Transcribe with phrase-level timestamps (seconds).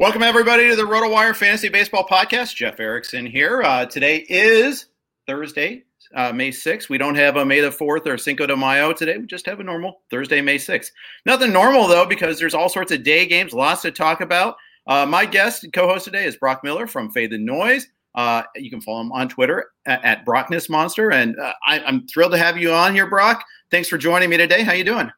[0.00, 2.54] Welcome, everybody, to the RotoWire Fantasy Baseball Podcast.
[2.54, 3.62] Jeff Erickson here.
[3.62, 4.86] Uh, today is
[5.26, 5.82] Thursday,
[6.14, 6.88] uh, May 6th.
[6.88, 9.18] We don't have a May the 4th or Cinco de Mayo today.
[9.18, 10.90] We just have a normal Thursday, May 6th.
[11.26, 14.54] Nothing normal, though, because there's all sorts of day games, lots to talk about.
[14.86, 17.88] Uh, my guest and co host today is Brock Miller from Fade the Noise.
[18.14, 21.10] Uh, you can follow him on Twitter at, at Brockness Monster.
[21.10, 23.44] And uh, I, I'm thrilled to have you on here, Brock.
[23.72, 24.62] Thanks for joining me today.
[24.62, 25.10] How you doing?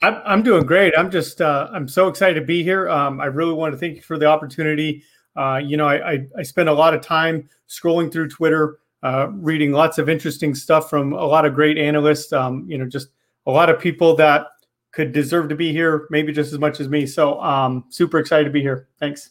[0.00, 0.94] I'm, I'm doing great.
[0.96, 2.88] I'm just uh, I'm so excited to be here.
[2.88, 5.02] Um, I really want to thank you for the opportunity.
[5.36, 9.28] Uh, you know, I, I, I spend a lot of time scrolling through Twitter, uh,
[9.32, 12.32] reading lots of interesting stuff from a lot of great analysts.
[12.32, 13.08] Um, you know, just
[13.46, 14.46] a lot of people that
[14.92, 17.06] could deserve to be here, maybe just as much as me.
[17.06, 18.88] So, um, super excited to be here.
[18.98, 19.30] Thanks.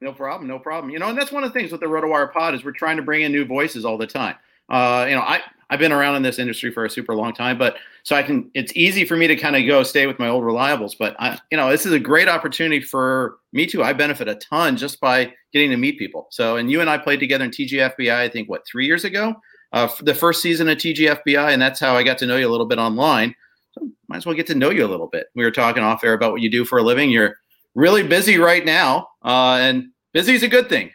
[0.00, 0.48] No problem.
[0.48, 0.90] No problem.
[0.90, 2.96] You know, and that's one of the things with the RotoWire Pod is we're trying
[2.96, 4.36] to bring in new voices all the time.
[4.68, 7.56] Uh, you know, I I've been around in this industry for a super long time,
[7.56, 8.50] but so I can.
[8.52, 10.92] It's easy for me to kind of go stay with my old reliables.
[10.98, 13.82] But I, you know, this is a great opportunity for me too.
[13.82, 16.26] I benefit a ton just by getting to meet people.
[16.30, 18.12] So, and you and I played together in TGFBI.
[18.14, 19.34] I think what three years ago,
[19.72, 22.50] uh, the first season of TGFBI, and that's how I got to know you a
[22.52, 23.34] little bit online.
[23.70, 25.28] So, might as well get to know you a little bit.
[25.34, 27.10] We were talking off air about what you do for a living.
[27.10, 27.38] You're
[27.74, 30.90] really busy right now, uh, and busy is a good thing.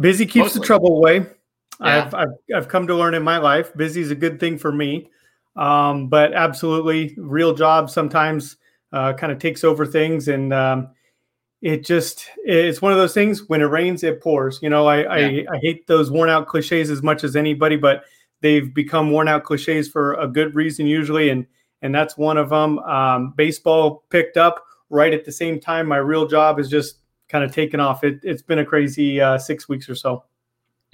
[0.00, 0.60] Busy keeps Mostly.
[0.60, 1.26] the trouble away.
[1.80, 2.04] Yeah.
[2.06, 3.74] I've, I've, I've come to learn in my life.
[3.76, 5.10] Busy is a good thing for me,
[5.56, 8.56] um, but absolutely, real job sometimes
[8.92, 10.88] uh, kind of takes over things, and um,
[11.60, 13.48] it just it's one of those things.
[13.48, 14.58] When it rains, it pours.
[14.62, 15.42] You know, I, yeah.
[15.50, 18.04] I I hate those worn out cliches as much as anybody, but
[18.40, 21.46] they've become worn out cliches for a good reason usually, and
[21.82, 22.78] and that's one of them.
[22.80, 25.86] Um, baseball picked up right at the same time.
[25.86, 28.04] My real job is just kind of taken off.
[28.04, 30.24] It, it's been a crazy uh, six weeks or so.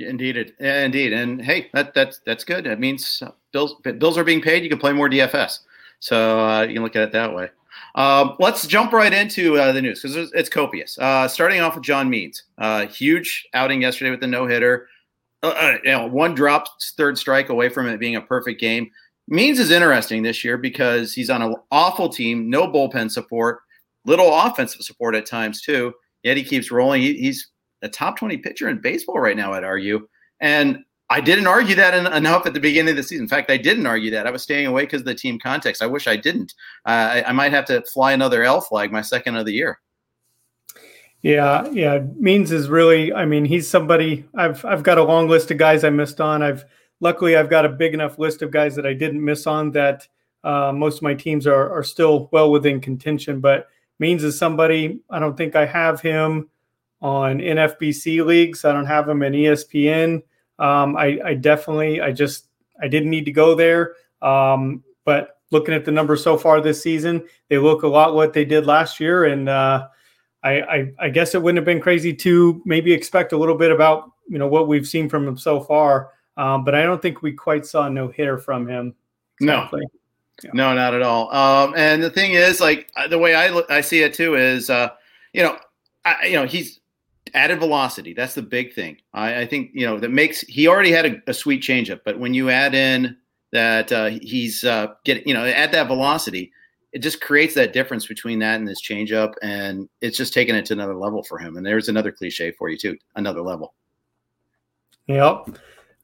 [0.03, 2.65] Indeed, it, indeed, and hey, that that's that's good.
[2.65, 4.63] That means bills bills are being paid.
[4.63, 5.61] You can play more DFS,
[6.01, 7.51] so uh, you can look at it that way.
[7.95, 10.99] Um, let's jump right into uh, the news because it's, copious.
[10.99, 14.89] Uh, starting off with John Means, uh, huge outing yesterday with the no hitter.
[15.43, 18.91] Uh, uh, you know, one drop, third strike away from it being a perfect game.
[19.29, 23.61] Means is interesting this year because he's on an awful team, no bullpen support,
[24.05, 25.93] little offensive support at times too.
[26.23, 27.03] Yet he keeps rolling.
[27.03, 27.49] He, he's
[27.83, 30.09] a top 20 pitcher in baseball right now, I'd argue.
[30.41, 33.25] And I didn't argue that enough at the beginning of the season.
[33.25, 34.27] In fact, I didn't argue that.
[34.27, 35.83] I was staying away because of the team context.
[35.83, 36.55] I wish I didn't.
[36.87, 39.79] Uh, I, I, might have to fly another L flag, my second of the year.
[41.21, 41.99] Yeah, yeah.
[42.17, 43.13] Means is really.
[43.13, 44.25] I mean, he's somebody.
[44.35, 46.43] I've I've got a long list of guys I missed on.
[46.43, 46.65] I've
[47.01, 50.09] luckily I've got a big enough list of guys that I didn't miss on that
[50.45, 53.41] uh, most of my teams are are still well within contention.
[53.41, 53.69] But
[53.99, 55.01] Means is somebody.
[55.11, 56.49] I don't think I have him
[57.03, 58.65] on NFBC leagues.
[58.65, 60.23] I don't have them in ESPN.
[60.59, 62.47] Um, I, I, definitely, I just,
[62.81, 63.97] I didn't need to go there.
[64.23, 68.33] Um, but looking at the numbers so far this season, they look a lot what
[68.33, 69.25] they did last year.
[69.25, 69.89] And uh,
[70.45, 73.71] I, I, I, guess it wouldn't have been crazy to maybe expect a little bit
[73.71, 76.11] about you know what we've seen from him so far.
[76.37, 78.95] Um, but I don't think we quite saw no hitter from him.
[79.41, 79.83] Exactly.
[79.83, 79.89] No.
[80.43, 80.51] Yeah.
[80.55, 81.33] No, not at all.
[81.35, 84.89] Um, and the thing is, like the way I I see it too is, uh,
[85.33, 85.59] you know,
[86.05, 86.81] I, you know, he's
[87.35, 88.15] added velocity.
[88.15, 88.99] That's the big thing.
[89.13, 92.19] I, I think you know that makes he already had a, a, sweet changeup, but
[92.19, 93.17] when you add in
[93.53, 96.53] that uh, he's uh, getting, you know, add that velocity,
[96.93, 100.65] it just creates that difference between that and this changeup, and it's just taking it
[100.67, 101.57] to another level for him.
[101.57, 103.75] And there's another cliche for you too, another level.
[105.07, 105.59] Yep.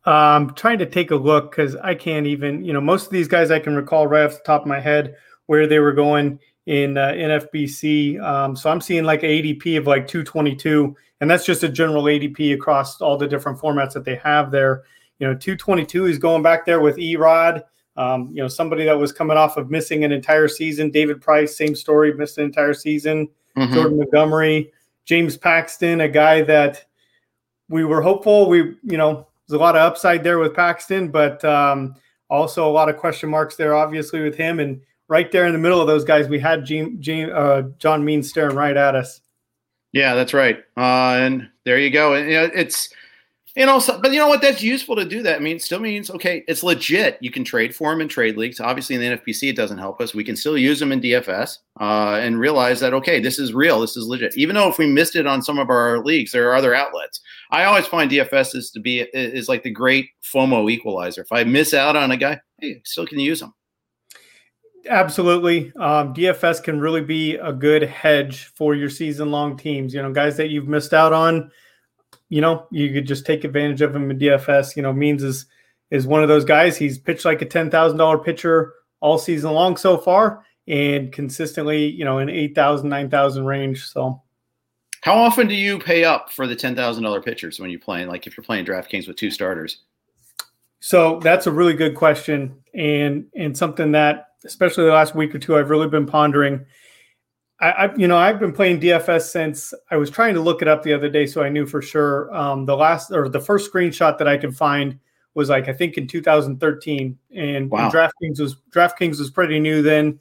[0.05, 3.29] I'm trying to take a look because I can't even, you know, most of these
[3.29, 5.17] guys I can recall right off the top of my head
[5.47, 6.39] where they were going
[6.69, 8.23] in uh, NFBC.
[8.23, 12.53] Um, so I'm seeing like ADP of like 222, and that's just a general ADP
[12.53, 14.85] across all the different formats that they have there.
[15.19, 17.63] You know, 222 is going back there with Erod.
[17.97, 20.91] Um, you know, somebody that was coming off of missing an entire season.
[20.91, 23.29] David Price, same story, missed an entire season.
[23.57, 23.75] Mm-hmm.
[23.75, 24.71] Jordan Montgomery,
[25.07, 26.85] James Paxton, a guy that
[27.71, 28.47] we were hopeful.
[28.47, 31.95] We, you know, there's a lot of upside there with Paxton, but um,
[32.29, 34.61] also a lot of question marks there, obviously, with him.
[34.61, 38.05] And right there in the middle of those guys, we had Gene, Gene, uh, John
[38.05, 39.21] Means staring right at us.
[39.93, 40.59] Yeah, that's right.
[40.77, 42.15] Uh, and there you go.
[42.15, 42.93] And you know, it's
[43.57, 44.41] but you know what?
[44.41, 45.37] That's useful to do that.
[45.37, 47.19] I mean, still means okay, it's legit.
[47.21, 48.61] You can trade for them in trade leagues.
[48.61, 50.15] Obviously, in the NFBC, it doesn't help us.
[50.15, 53.81] We can still use them in DFS uh, and realize that okay, this is real.
[53.81, 54.37] This is legit.
[54.37, 57.21] Even though if we missed it on some of our leagues, there are other outlets.
[57.51, 61.23] I always find DFS is to be is like the great FOMO equalizer.
[61.23, 63.55] If I miss out on a guy, hey, still can use them.
[64.89, 65.73] Absolutely.
[65.77, 69.95] Um, DFS can really be a good hedge for your season long teams.
[69.95, 71.51] You know, guys that you've missed out on
[72.29, 74.77] you know, you could just take advantage of him in DFS.
[74.77, 75.47] You know, Means is
[75.91, 76.77] is one of those guys.
[76.77, 81.87] He's pitched like a ten thousand dollar pitcher all season long so far, and consistently,
[81.87, 83.87] you know, in 8,000, 9,000 range.
[83.87, 84.21] So,
[85.03, 88.09] how often do you pay up for the ten thousand dollar pitchers when you're playing?
[88.09, 89.83] Like if you're playing DraftKings with two starters.
[90.81, 95.39] So that's a really good question, and and something that, especially the last week or
[95.39, 96.65] two, I've really been pondering
[97.61, 100.69] I, I, you know, I've been playing DFS since I was trying to look it
[100.69, 102.35] up the other day, so I knew for sure.
[102.35, 104.99] Um, the last or the first screenshot that I could find
[105.35, 107.85] was like I think in 2013, and, wow.
[107.85, 110.21] and DraftKings was DraftKings was pretty new then.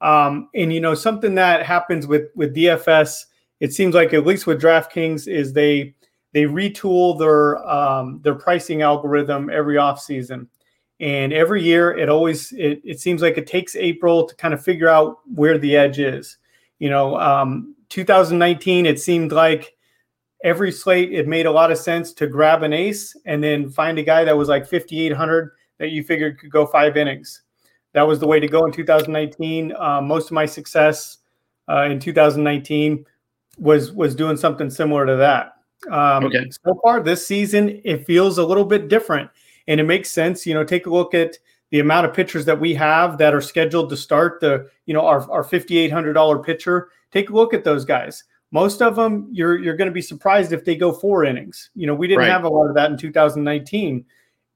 [0.00, 3.26] Um, and you know, something that happens with with DFS,
[3.60, 5.94] it seems like at least with DraftKings is they
[6.32, 10.48] they retool their um, their pricing algorithm every off season.
[11.00, 14.62] And every year, it always it, it seems like it takes April to kind of
[14.62, 16.38] figure out where the edge is
[16.78, 19.76] you know, um, 2019, it seemed like
[20.44, 23.98] every slate it made a lot of sense to grab an ace and then find
[23.98, 27.42] a guy that was like 5800 that you figured could go five innings.
[27.92, 29.74] That was the way to go in 2019.
[29.76, 31.18] Uh, most of my success
[31.68, 33.04] uh, in 2019
[33.58, 35.54] was was doing something similar to that.
[35.90, 36.44] Um, okay.
[36.64, 39.30] So far this season, it feels a little bit different,
[39.68, 40.44] and it makes sense.
[40.44, 41.38] You know, take a look at
[41.70, 45.06] the amount of pitchers that we have that are scheduled to start the you know
[45.06, 46.88] our, our $5800 pitcher.
[47.12, 48.24] Take a look at those guys.
[48.50, 51.70] Most of them you're you're going to be surprised if they go four innings.
[51.76, 52.30] You know we didn't right.
[52.30, 54.04] have a lot of that in 2019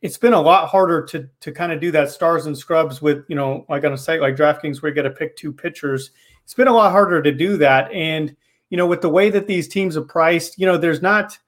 [0.01, 3.25] it's been a lot harder to to kind of do that stars and scrubs with
[3.29, 6.11] you know like on a site like draftkings where you got to pick two pitchers.
[6.45, 7.91] It's been a lot harder to do that.
[7.93, 8.35] And
[8.69, 11.39] you know with the way that these teams are priced you know there's not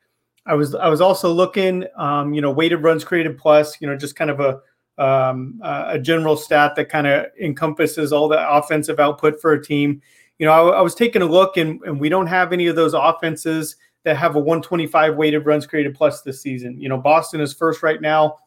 [0.46, 3.96] i was i was also looking um, you know weighted runs created plus you know
[3.96, 4.60] just kind of a
[4.98, 10.00] um, a general stat that kind of encompasses all the offensive output for a team.
[10.38, 12.76] You know, I, I, was taking a look, and, and we don't have any of
[12.76, 16.80] those offenses that have a 125 weighted runs created plus this season.
[16.80, 18.38] You know, Boston is first right now,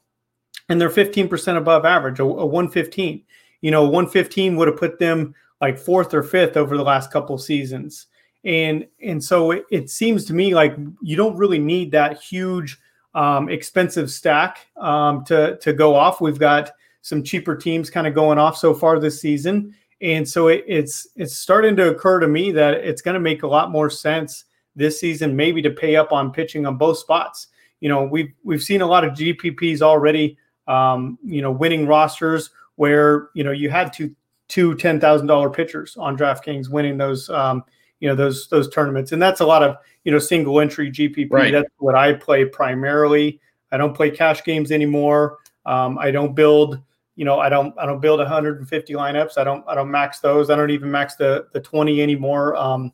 [0.70, 3.24] and they're 15% above average, a, a 115.
[3.62, 7.38] You know, 115 would have put them like fourth or fifth over the last couple
[7.38, 8.08] seasons.
[8.44, 12.78] And and so it, it seems to me like you don't really need that huge
[13.14, 16.22] um, expensive stack um, to to go off.
[16.22, 20.48] We've got some cheaper teams kind of going off so far this season, and so
[20.48, 23.72] it, it's it's starting to occur to me that it's going to make a lot
[23.72, 27.48] more sense this season, maybe to pay up on pitching on both spots.
[27.80, 30.38] You know, we've we've seen a lot of GPPs already.
[30.68, 34.16] Um, you know, winning rosters where you know you had two
[34.48, 37.64] two ten thousand dollar pitchers on DraftKings winning those um,
[38.00, 41.28] you know those those tournaments, and that's a lot of you know single entry GPP.
[41.32, 41.52] Right.
[41.52, 43.40] That's what I play primarily.
[43.72, 45.40] I don't play cash games anymore.
[45.66, 46.82] Um, I don't build
[47.16, 49.38] you know I don't I don't build 150 lineups.
[49.38, 50.50] I don't I don't max those.
[50.50, 52.56] I don't even max the the 20 anymore.
[52.56, 52.94] Um,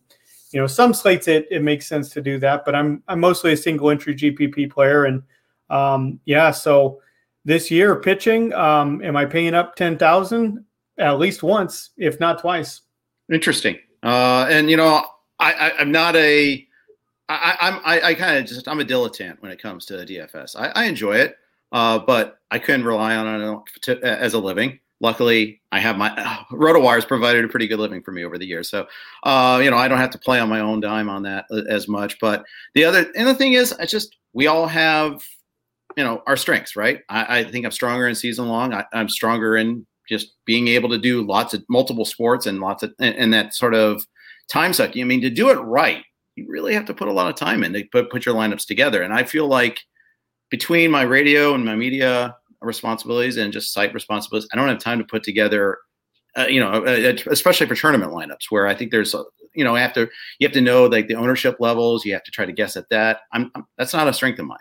[0.51, 3.53] you know some slates it it makes sense to do that, but I'm I'm mostly
[3.53, 5.23] a single entry GPP player, and
[5.69, 7.01] um, yeah, so
[7.43, 10.63] this year pitching, um, am I paying up ten thousand
[10.97, 12.81] at least once, if not twice?
[13.31, 13.77] Interesting.
[14.03, 15.05] Uh, and you know,
[15.39, 16.67] I, I, am not a,
[17.29, 20.55] I, I'm, I, I kind of just, I'm a dilettante when it comes to DFS.
[20.57, 21.37] I, I enjoy it,
[21.71, 24.79] uh, but I couldn't rely on it as a living.
[24.99, 28.45] Luckily, I have my uh, RotoWire's provided a pretty good living for me over the
[28.45, 28.87] years, so
[29.23, 31.63] uh, you know I don't have to play on my own dime on that uh,
[31.67, 32.19] as much.
[32.19, 35.21] But the other and the thing is, I just we all have
[35.97, 37.01] you know our strengths, right?
[37.09, 38.73] I, I think I'm stronger in season long.
[38.73, 42.83] I, am stronger in just being able to do lots of multiple sports and lots
[42.83, 44.05] of and, and that sort of
[44.47, 45.01] time sucking.
[45.01, 46.03] I mean, to do it right,
[46.35, 48.67] you really have to put a lot of time in to put put your lineups
[48.67, 49.01] together.
[49.01, 49.79] And I feel like
[50.49, 54.99] between my radio and my media responsibilities and just site responsibilities, I don't have time
[54.99, 55.79] to put together.
[56.35, 59.63] Uh, you know, uh, uh especially for tournament lineups, where I think there's, a, you
[59.63, 62.51] know, after you have to know like the ownership levels, you have to try to
[62.51, 63.19] guess at that.
[63.31, 64.57] I'm, I'm that's not a strength of mine.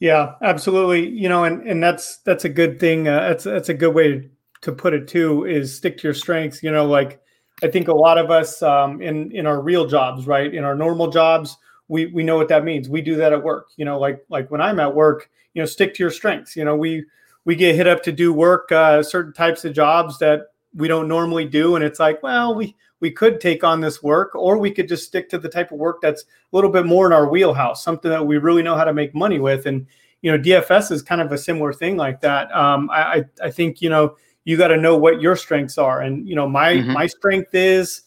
[0.00, 1.08] Yeah, absolutely.
[1.08, 3.08] You know, and and that's that's a good thing.
[3.08, 4.28] Uh, that's that's a good way
[4.62, 5.44] to put it too.
[5.44, 6.62] Is stick to your strengths.
[6.62, 7.20] You know, like
[7.62, 10.74] I think a lot of us um, in in our real jobs, right, in our
[10.74, 11.56] normal jobs,
[11.88, 12.88] we we know what that means.
[12.88, 13.68] We do that at work.
[13.76, 16.56] You know, like like when I'm at work, you know, stick to your strengths.
[16.56, 17.04] You know, we
[17.44, 21.08] we get hit up to do work, uh, certain types of jobs that we don't
[21.08, 22.74] normally do, and it's like, well, we
[23.04, 25.78] we could take on this work, or we could just stick to the type of
[25.78, 28.84] work that's a little bit more in our wheelhouse, something that we really know how
[28.84, 29.66] to make money with.
[29.66, 29.86] And
[30.22, 32.50] you know, DFS is kind of a similar thing like that.
[32.56, 36.26] Um, I I think you know you got to know what your strengths are, and
[36.26, 36.94] you know, my mm-hmm.
[36.94, 38.04] my strength is,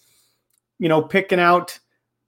[0.80, 1.80] you know, picking out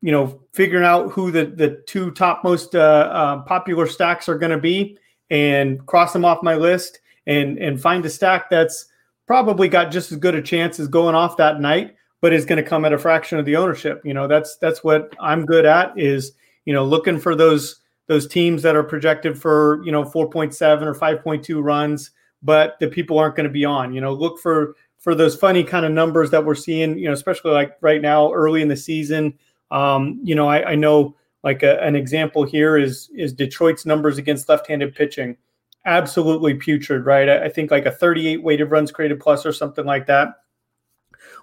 [0.02, 4.38] you know, figuring out who the the two top most uh, uh, popular stacks are
[4.38, 4.96] going to be,
[5.32, 8.86] and cross them off my list, and and find a stack that's
[9.26, 12.62] probably got just as good a chance as going off that night, but is going
[12.62, 14.02] to come at a fraction of the ownership.
[14.04, 16.34] You know, that's that's what I'm good at is
[16.66, 20.96] you know looking for those those teams that are projected for you know 4.7 or
[20.96, 22.12] 5.2 runs,
[22.42, 23.94] but the people aren't going to be on.
[23.94, 26.98] You know, look for for those funny kind of numbers that we're seeing.
[26.98, 29.38] You know, especially like right now early in the season.
[29.72, 34.18] Um, you know, I, I know like a, an example here is is Detroit's numbers
[34.18, 35.38] against left-handed pitching
[35.86, 37.30] absolutely putrid, right?
[37.30, 40.30] I, I think like a 38 weighted runs created plus or something like that.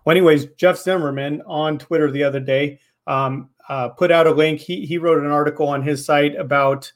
[0.06, 4.60] Well, anyways, Jeff Zimmerman on Twitter the other day um, uh, put out a link.
[4.60, 6.90] He he wrote an article on his site about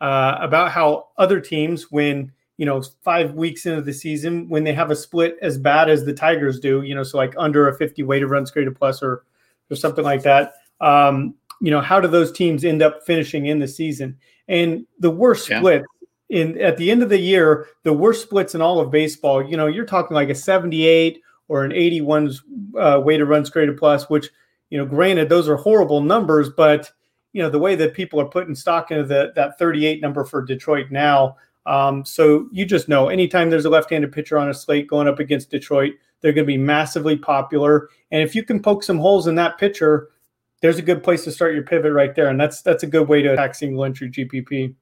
[0.00, 4.72] uh, about how other teams, when you know five weeks into the season, when they
[4.72, 7.76] have a split as bad as the Tigers do, you know, so like under a
[7.76, 9.24] 50 weighted runs created plus or
[9.70, 10.54] or something like that.
[10.80, 14.18] Um, you know, how do those teams end up finishing in the season?
[14.48, 15.60] And the worst yeah.
[15.60, 15.84] split
[16.30, 19.56] in at the end of the year, the worst splits in all of baseball, you
[19.56, 22.32] know, you're talking like a 78 or an 81
[22.78, 24.28] uh, weighted runs created plus, which,
[24.70, 26.90] you know, granted, those are horrible numbers, but
[27.32, 30.42] you know, the way that people are putting stock into the, that 38 number for
[30.42, 31.36] Detroit now.
[31.66, 35.18] Um, so you just know anytime there's a left-handed pitcher on a slate going up
[35.18, 37.90] against Detroit, they're going to be massively popular.
[38.10, 40.08] And if you can poke some holes in that pitcher,
[40.62, 42.28] there's a good place to start your pivot right there.
[42.28, 44.74] And that's that's a good way to attack single entry GPP.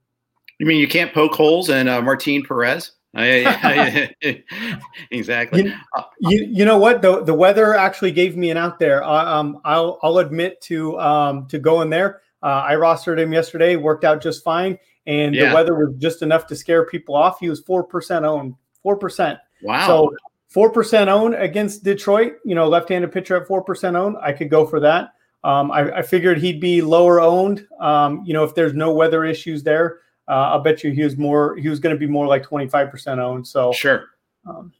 [0.58, 2.92] You mean you can't poke holes in uh, Martin Perez?
[5.10, 5.64] exactly.
[5.64, 5.74] You,
[6.20, 7.00] you, you, know what?
[7.00, 9.04] The the weather actually gave me an out there.
[9.04, 12.22] Uh, um, I'll I'll admit to um to go in there.
[12.42, 15.48] Uh, I rostered him yesterday, worked out just fine, and yeah.
[15.48, 17.38] the weather was just enough to scare people off.
[17.40, 19.38] He was four percent owned, four percent.
[19.62, 19.86] Wow.
[19.86, 20.14] So
[20.48, 22.34] four percent owned against Detroit.
[22.44, 24.16] You know, left-handed pitcher at four percent owned.
[24.20, 25.14] I could go for that.
[25.44, 27.66] Um, I, I, figured he'd be lower owned.
[27.78, 31.16] Um, you know, if there's no weather issues there, uh, I'll bet you he was
[31.16, 31.56] more.
[31.56, 33.46] He was going to be more like 25% owned.
[33.46, 34.06] So sure.
[34.46, 34.72] Um,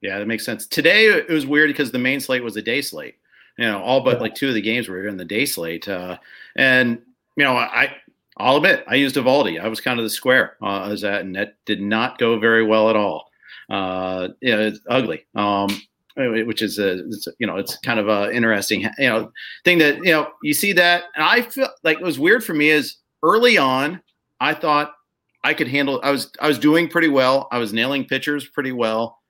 [0.00, 0.66] yeah, that makes sense.
[0.66, 3.16] Today it was weird because the main slate was a day slate.
[3.58, 5.88] You know, all but like two of the games were in the day slate.
[5.88, 6.18] Uh,
[6.56, 7.00] and
[7.36, 7.94] you know, I
[8.36, 9.60] I'll admit I used Eovaldi.
[9.60, 12.64] I was kind of the square uh, as that, and that did not go very
[12.64, 13.30] well at all.
[13.70, 15.26] Uh, yeah, it's ugly.
[15.34, 15.68] Um,
[16.16, 17.02] which is a,
[17.38, 19.32] you know it's kind of a interesting you know
[19.64, 22.52] thing that you know you see that and I feel like it was weird for
[22.52, 24.00] me is early on
[24.42, 24.94] I thought
[25.44, 27.46] I could handle I was I was doing pretty well.
[27.52, 29.20] I was nailing pitchers pretty well.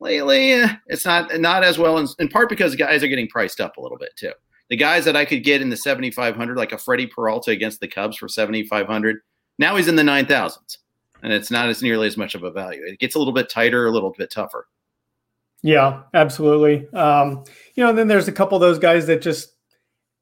[0.00, 3.60] Lately eh, it's not not as well in, in part because guys are getting priced
[3.60, 4.32] up a little bit too.
[4.70, 7.88] The guys that I could get in the 7500 like a Freddie Peralta against the
[7.88, 9.18] Cubs for 7500
[9.58, 10.78] now he's in the 9000s
[11.22, 12.82] and it's not as nearly as much of a value.
[12.84, 14.68] It gets a little bit tighter a little bit tougher.
[15.62, 16.88] Yeah, absolutely.
[16.94, 17.44] Um,
[17.74, 19.55] you know, and then there's a couple of those guys that just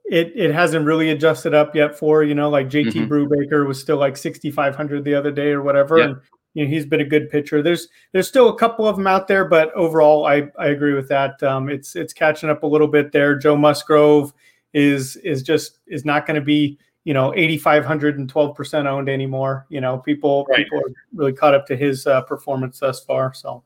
[0.05, 3.13] it it hasn't really adjusted up yet for, you know, like JT mm-hmm.
[3.13, 6.05] Brubaker was still like 6500 the other day or whatever yeah.
[6.05, 6.17] and
[6.55, 7.63] you know, he's been a good pitcher.
[7.63, 11.09] There's there's still a couple of them out there, but overall I I agree with
[11.09, 11.43] that.
[11.43, 13.37] Um, it's it's catching up a little bit there.
[13.37, 14.33] Joe Musgrove
[14.73, 19.67] is is just is not going to be you know 8500 and 12% owned anymore
[19.69, 20.59] you know people right.
[20.59, 23.63] people are really caught up to his uh, performance thus far so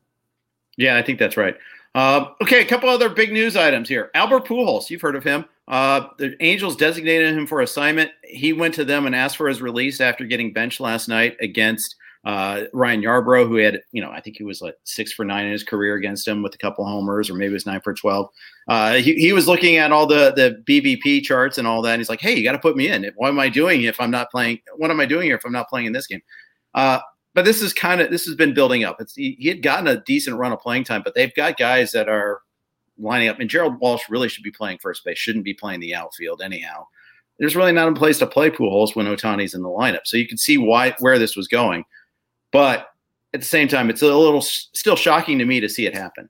[0.77, 1.57] yeah i think that's right
[1.95, 5.45] uh, okay a couple other big news items here albert pujols you've heard of him
[5.67, 9.61] uh, the angels designated him for assignment he went to them and asked for his
[9.61, 14.19] release after getting benched last night against uh, Ryan Yarbrough, who had, you know, I
[14.19, 16.85] think he was like six for nine in his career against him with a couple
[16.85, 18.29] homers, or maybe it was nine for 12.
[18.67, 21.93] Uh, he, he was looking at all the, the BVP charts and all that.
[21.93, 23.09] And he's like, hey, you got to put me in.
[23.15, 24.59] What am I doing if I'm not playing?
[24.75, 26.21] What am I doing here if I'm not playing in this game?
[26.73, 26.99] Uh,
[27.39, 28.99] but this is kind of, this has been building up.
[28.99, 32.09] It's, he, had gotten a decent run of playing time, but they've got guys that
[32.09, 32.41] are
[32.97, 33.39] lining up.
[33.39, 36.85] And Jared Walsh really should be playing first base, shouldn't be playing the outfield anyhow.
[37.37, 40.01] There's really not a place to play Pujols when Ohtani's in the lineup.
[40.03, 41.85] So you can see why where this was going.
[42.51, 42.89] But
[43.33, 46.29] at the same time, it's a little still shocking to me to see it happen.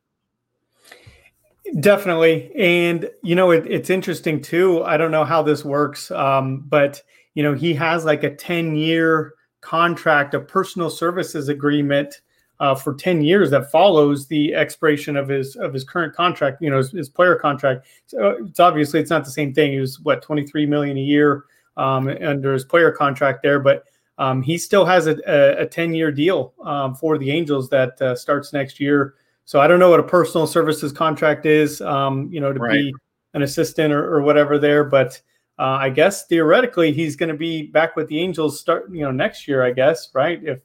[1.80, 2.52] Definitely.
[2.56, 4.84] And, you know, it, it's interesting too.
[4.84, 7.02] I don't know how this works, um, but,
[7.34, 12.22] you know, he has like a 10 year contract, a personal services agreement
[12.60, 16.70] uh, for 10 years that follows the expiration of his of his current contract you
[16.70, 20.02] know his, his player contract so it's obviously it's not the same thing he was
[20.02, 21.46] what 23 million a year
[21.78, 23.86] um, under his player contract there but
[24.20, 25.16] um, he still has a,
[25.60, 29.16] a, 10 year deal um, for the Angels that uh, starts next year.
[29.46, 32.74] So I don't know what a personal services contract is, um, you know, to right.
[32.74, 32.94] be
[33.34, 34.84] an assistant or, or whatever there.
[34.84, 35.20] But
[35.60, 39.12] uh, I guess theoretically he's going to be back with the Angels start, you know,
[39.12, 40.40] next year, I guess, right?
[40.42, 40.62] If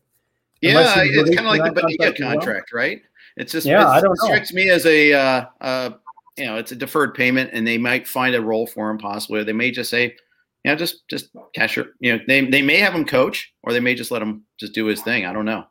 [0.60, 2.82] yeah, it's kind of like the Bonilla contract, well.
[2.82, 3.02] right?
[3.36, 5.90] It's just yeah, it's, I don't it strikes me as a uh, uh,
[6.36, 9.42] you know, it's a deferred payment, and they might find a role for him possibly.
[9.42, 10.14] They may just say,
[10.64, 13.72] you know, just just cash your, you know, they they may have him coach or
[13.72, 15.26] they may just let him just do his thing.
[15.26, 15.64] I don't know.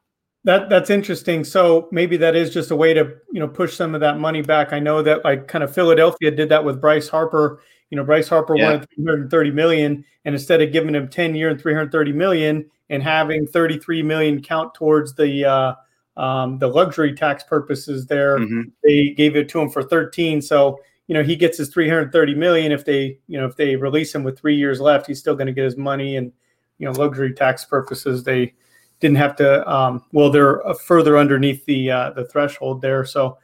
[0.45, 1.43] That that's interesting.
[1.43, 4.41] So maybe that is just a way to you know push some of that money
[4.41, 4.73] back.
[4.73, 7.61] I know that like kind of Philadelphia did that with Bryce Harper.
[7.89, 8.71] You know, Bryce Harper yeah.
[8.71, 13.47] wanted 330 million, and instead of giving him 10 year and 330 million and having
[13.47, 15.73] 33 million count towards the uh,
[16.17, 18.63] um, the luxury tax purposes, there mm-hmm.
[18.83, 20.41] they gave it to him for 13.
[20.41, 20.77] So
[21.07, 24.23] you know he gets his 330 million if they you know if they release him
[24.23, 26.31] with three years left he's still going to get his money and
[26.77, 28.53] you know luxury tax purposes they
[29.03, 33.37] didn't have to um, well they're further underneath the uh, the threshold there so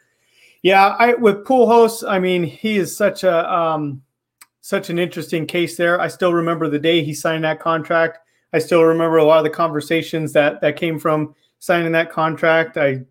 [0.63, 4.01] yeah i with Pujols i mean he is such a um,
[4.61, 8.19] such an interesting case there i still remember the day he signed that contract
[8.53, 12.77] i still remember a lot of the conversations that that came from signing that contract
[12.77, 13.01] i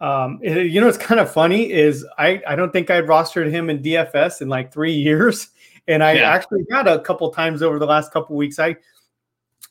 [0.00, 3.48] um, it, you know, it's kind of funny is I, I don't think I'd rostered
[3.48, 5.50] him in DFS in like three years.
[5.86, 6.30] And I yeah.
[6.32, 8.58] actually got a couple times over the last couple weeks.
[8.58, 8.74] I,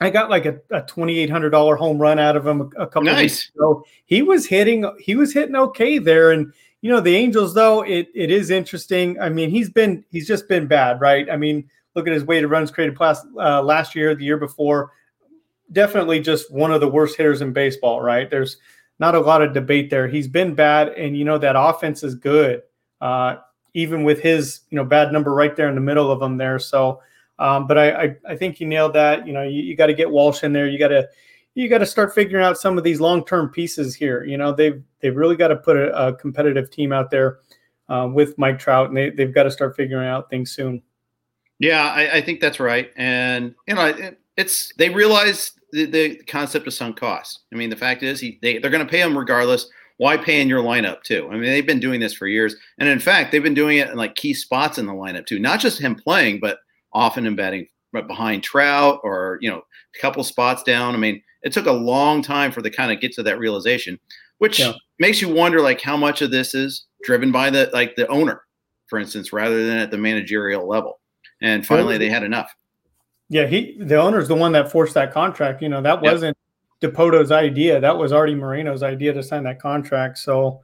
[0.02, 3.22] I got like a, a $2,800 home run out of him a, a couple nice.
[3.22, 3.86] weeks ago.
[4.06, 6.32] He was hitting, he was hitting okay there.
[6.32, 9.20] And, you know, the Angels though, it, it is interesting.
[9.20, 11.30] I mean, he's been, he's just been bad, right?
[11.30, 14.92] I mean, look at his weighted runs created last, uh, last year, the year before,
[15.72, 18.30] definitely just one of the worst hitters in baseball, right?
[18.30, 18.58] There's,
[19.02, 20.08] not a lot of debate there.
[20.08, 22.62] He's been bad, and you know that offense is good,
[23.02, 23.38] uh,
[23.74, 26.60] even with his you know bad number right there in the middle of them there.
[26.60, 27.02] So,
[27.42, 29.26] um, but I, I, I think you nailed that.
[29.26, 30.68] You know, you, you got to get Walsh in there.
[30.68, 31.10] You got to
[31.56, 34.24] you got to start figuring out some of these long term pieces here.
[34.24, 37.40] You know, they've they've really got to put a, a competitive team out there
[37.90, 40.84] um, with Mike Trout, and they they've got to start figuring out things soon.
[41.58, 46.18] Yeah, I, I think that's right, and you know, it, it's they realize the, the
[46.28, 47.40] concept of sunk cost.
[47.52, 49.68] I mean, the fact is, he, they, they're going to pay him regardless.
[49.98, 51.28] Why pay in your lineup too?
[51.32, 53.90] I mean, they've been doing this for years, and in fact, they've been doing it
[53.90, 55.40] in like key spots in the lineup too.
[55.40, 56.60] Not just him playing, but
[56.94, 59.62] often embedding right behind Trout or you know
[59.96, 60.96] a couple spots down.
[60.96, 64.00] I mean, it took a long time for the kind of get to that realization,
[64.38, 64.74] which yeah.
[65.00, 68.42] makes you wonder like how much of this is driven by the like the owner,
[68.88, 71.00] for instance, rather than at the managerial level.
[71.42, 72.54] And finally, they had enough.
[73.30, 75.62] Yeah, he the owner's the one that forced that contract.
[75.62, 76.14] You know, that yep.
[76.14, 76.38] wasn't
[76.82, 77.80] Dipoto's idea.
[77.80, 80.18] That was Arte Moreno's idea to sign that contract.
[80.18, 80.62] So,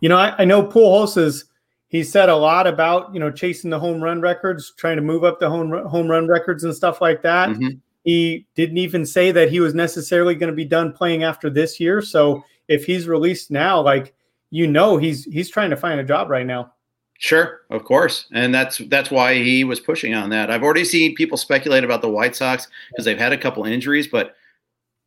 [0.00, 1.46] you know, I, I know Pujols is
[1.90, 5.24] he said a lot about you know chasing the home run records, trying to move
[5.24, 7.50] up the home run, home run records and stuff like that.
[7.50, 7.78] Mm-hmm.
[8.04, 11.78] He didn't even say that he was necessarily going to be done playing after this
[11.78, 12.00] year.
[12.00, 14.14] So if he's released now, like
[14.50, 16.72] you know, he's he's trying to find a job right now.
[17.18, 20.50] Sure, of course, and that's that's why he was pushing on that.
[20.50, 24.06] I've already seen people speculate about the White Sox because they've had a couple injuries,
[24.06, 24.36] but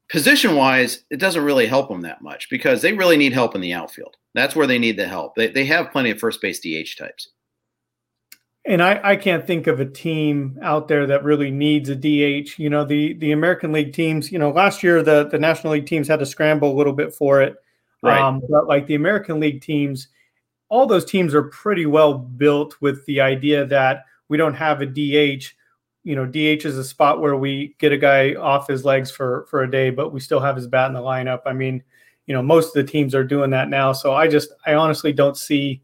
[0.09, 3.61] position wise, it doesn't really help them that much because they really need help in
[3.61, 4.17] the outfield.
[4.33, 5.35] That's where they need the help.
[5.35, 7.29] They they have plenty of first base DH types.
[8.65, 12.57] And I, I can't think of a team out there that really needs a DH.
[12.57, 15.85] You know, the the American League teams, you know, last year the, the National League
[15.85, 17.55] teams had to scramble a little bit for it.
[18.01, 18.19] Right.
[18.19, 20.07] Um, but like the American League teams,
[20.69, 24.85] all those teams are pretty well built with the idea that we don't have a
[24.85, 25.45] DH.
[26.03, 29.45] You know, DH is a spot where we get a guy off his legs for
[29.49, 31.41] for a day, but we still have his bat in the lineup.
[31.45, 31.83] I mean,
[32.25, 33.93] you know, most of the teams are doing that now.
[33.93, 35.81] So I just, I honestly don't see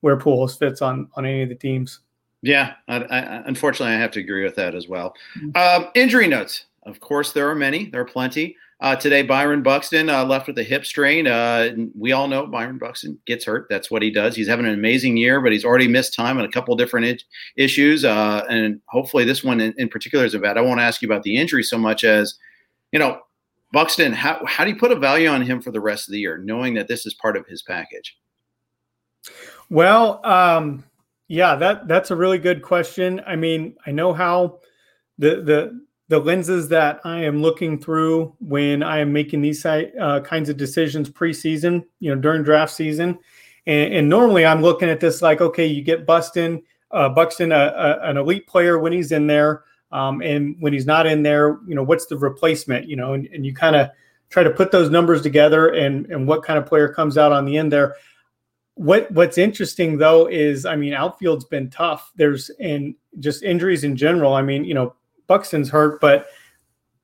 [0.00, 2.00] where Pujols fits on on any of the teams.
[2.42, 5.14] Yeah, I, I, unfortunately, I have to agree with that as well.
[5.38, 5.82] Mm-hmm.
[5.84, 6.66] Um, injury notes.
[6.84, 7.90] Of course, there are many.
[7.90, 8.56] There are plenty.
[8.80, 11.26] Uh, today, Byron Buxton uh, left with a hip strain.
[11.26, 13.66] Uh, we all know Byron Buxton gets hurt.
[13.68, 14.34] That's what he does.
[14.34, 17.18] He's having an amazing year, but he's already missed time on a couple different I-
[17.56, 18.06] issues.
[18.06, 20.56] Uh, and hopefully, this one in, in particular is about.
[20.56, 22.36] I won't ask you about the injury so much as,
[22.90, 23.20] you know,
[23.72, 24.14] Buxton.
[24.14, 26.38] How how do you put a value on him for the rest of the year,
[26.38, 28.16] knowing that this is part of his package?
[29.68, 30.84] Well, um,
[31.28, 33.20] yeah, that that's a really good question.
[33.26, 34.60] I mean, I know how
[35.18, 40.20] the the the lenses that I am looking through when I am making these uh,
[40.24, 43.16] kinds of decisions preseason, you know, during draft season.
[43.64, 47.54] And, and, normally I'm looking at this like, okay, you get Buston, uh, Buxton, a,
[47.54, 49.62] a, an elite player when he's in there.
[49.92, 53.28] Um, and when he's not in there, you know, what's the replacement, you know, and,
[53.28, 53.90] and you kind of
[54.30, 57.44] try to put those numbers together and, and what kind of player comes out on
[57.44, 57.94] the end there.
[58.74, 62.10] What what's interesting though is, I mean, outfield's been tough.
[62.16, 64.34] There's and just injuries in general.
[64.34, 64.94] I mean, you know,
[65.30, 66.26] Buxton's hurt, but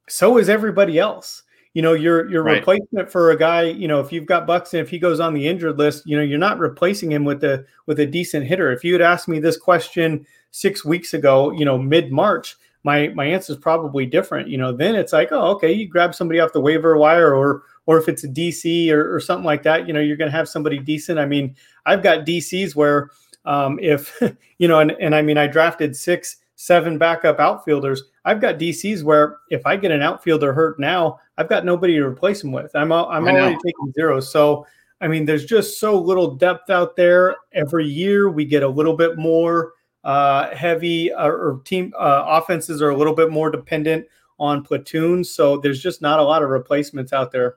[0.09, 1.45] so is everybody else.
[1.75, 2.57] You know, your your right.
[2.57, 5.47] replacement for a guy, you know, if you've got Buxton, if he goes on the
[5.47, 8.73] injured list, you know, you're not replacing him with a with a decent hitter.
[8.73, 13.09] If you had asked me this question six weeks ago, you know, mid March, my
[13.15, 14.49] my answer is probably different.
[14.49, 17.63] You know, then it's like, oh, okay, you grab somebody off the waiver wire, or
[17.87, 20.37] or if it's a DC or, or something like that, you know, you're going to
[20.37, 21.21] have somebody decent.
[21.21, 23.11] I mean, I've got DCs where
[23.45, 24.21] um, if
[24.59, 28.03] you know, and and I mean, I drafted six seven backup outfielders.
[28.25, 32.05] I've got DCs where if I get an outfielder hurt now, I've got nobody to
[32.05, 32.75] replace him with.
[32.75, 34.31] I'm I'm already taking zeros.
[34.33, 34.67] So
[35.01, 37.37] I mean, there's just so little depth out there.
[37.53, 42.81] Every year we get a little bit more uh, heavy, uh, or team uh, offenses
[42.81, 44.07] are a little bit more dependent
[44.39, 45.31] on platoons.
[45.31, 47.57] So there's just not a lot of replacements out there.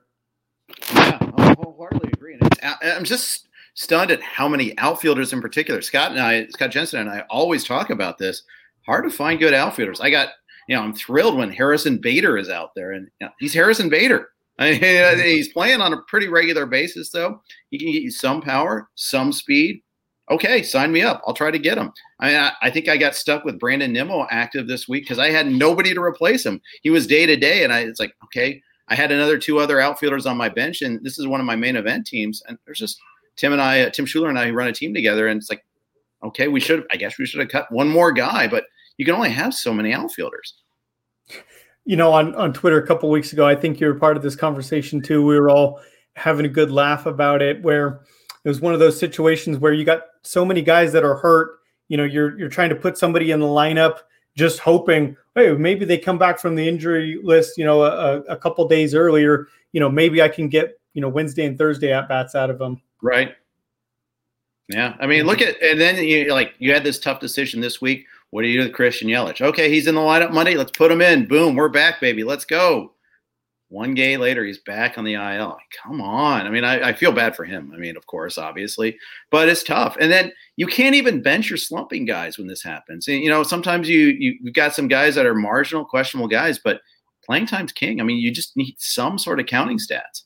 [0.94, 2.36] Yeah, I wholeheartedly agree.
[2.40, 5.80] And I'm just stunned at how many outfielders in particular.
[5.80, 8.42] Scott and I, Scott Jenstad and I always talk about this
[8.90, 10.00] hard to find good outfielders.
[10.00, 10.30] I got,
[10.68, 13.88] you know, I'm thrilled when Harrison Bader is out there, and you know, he's Harrison
[13.88, 14.28] Bader.
[14.58, 17.40] I mean, he's playing on a pretty regular basis, though.
[17.70, 19.82] He can get you some power, some speed.
[20.30, 21.22] Okay, sign me up.
[21.26, 21.92] I'll try to get him.
[22.20, 25.18] I mean, I, I think I got stuck with Brandon Nimmo active this week because
[25.18, 26.60] I had nobody to replace him.
[26.82, 29.80] He was day to day, and I it's like, okay, I had another two other
[29.80, 32.42] outfielders on my bench, and this is one of my main event teams.
[32.46, 33.00] And there's just
[33.36, 35.64] Tim and I, uh, Tim Schuler and I, run a team together, and it's like,
[36.22, 38.64] okay, we should, I guess we should have cut one more guy, but
[39.00, 40.56] you can only have so many outfielders.
[41.86, 44.22] You know, on, on Twitter a couple weeks ago, I think you were part of
[44.22, 45.24] this conversation too.
[45.24, 45.80] We were all
[46.16, 48.02] having a good laugh about it, where
[48.44, 51.60] it was one of those situations where you got so many guys that are hurt.
[51.88, 54.00] You know, you're you're trying to put somebody in the lineup,
[54.36, 57.56] just hoping, hey, maybe they come back from the injury list.
[57.56, 59.48] You know, a, a couple days earlier.
[59.72, 62.58] You know, maybe I can get you know Wednesday and Thursday at bats out of
[62.58, 62.82] them.
[63.00, 63.34] Right.
[64.68, 65.64] Yeah, I mean, look mm-hmm.
[65.64, 68.04] at and then you like you had this tough decision this week.
[68.30, 69.40] What do you do with Christian Yelich?
[69.40, 70.54] Okay, he's in the lineup Monday.
[70.54, 71.26] Let's put him in.
[71.26, 72.22] Boom, we're back, baby.
[72.22, 72.92] Let's go.
[73.70, 75.56] One day later, he's back on the IL.
[75.82, 76.44] Come on.
[76.44, 77.70] I mean, I, I, feel bad for him.
[77.72, 78.98] I mean, of course, obviously,
[79.30, 79.96] but it's tough.
[80.00, 83.06] And then you can't even bench your slumping guys when this happens.
[83.06, 86.80] And, you know, sometimes you you've got some guys that are marginal, questionable guys, but
[87.24, 88.00] playing time's king.
[88.00, 90.24] I mean, you just need some sort of counting stats.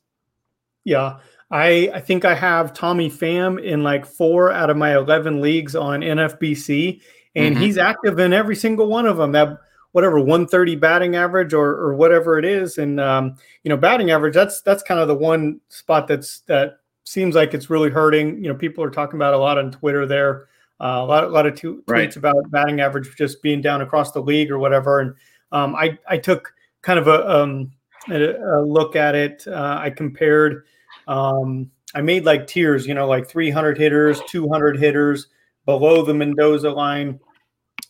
[0.84, 1.18] Yeah.
[1.50, 5.76] I, I think I have Tommy Pham in like four out of my 11 leagues
[5.76, 7.02] on NFBC
[7.34, 7.64] and mm-hmm.
[7.64, 9.32] he's active in every single one of them.
[9.32, 9.58] That
[9.92, 14.34] whatever 130 batting average or or whatever it is, and um, you know batting average.
[14.34, 18.42] That's that's kind of the one spot that's that seems like it's really hurting.
[18.42, 20.48] You know, people are talking about a lot on Twitter there.
[20.80, 22.10] Uh, a lot, a lot of t- right.
[22.10, 25.00] tweets about batting average just being down across the league or whatever.
[25.00, 25.14] And
[25.52, 27.72] um, I, I took kind of a, um,
[28.10, 29.44] a, a look at it.
[29.46, 30.64] Uh, I compared.
[31.06, 35.28] Um, I made like tiers, you know, like 300 hitters, 200 hitters,
[35.66, 37.20] below the Mendoza line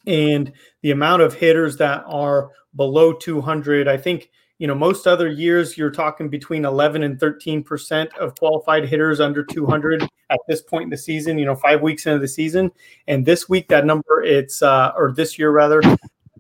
[0.06, 3.88] and the amount of hitters that are below 200.
[3.88, 8.86] I think, you know, most other years you're talking between 11 and 13% of qualified
[8.86, 12.28] hitters under 200 at this point in the season, you know, five weeks into the
[12.28, 12.70] season.
[13.06, 15.80] And this week, that number, it's, uh, or this year rather,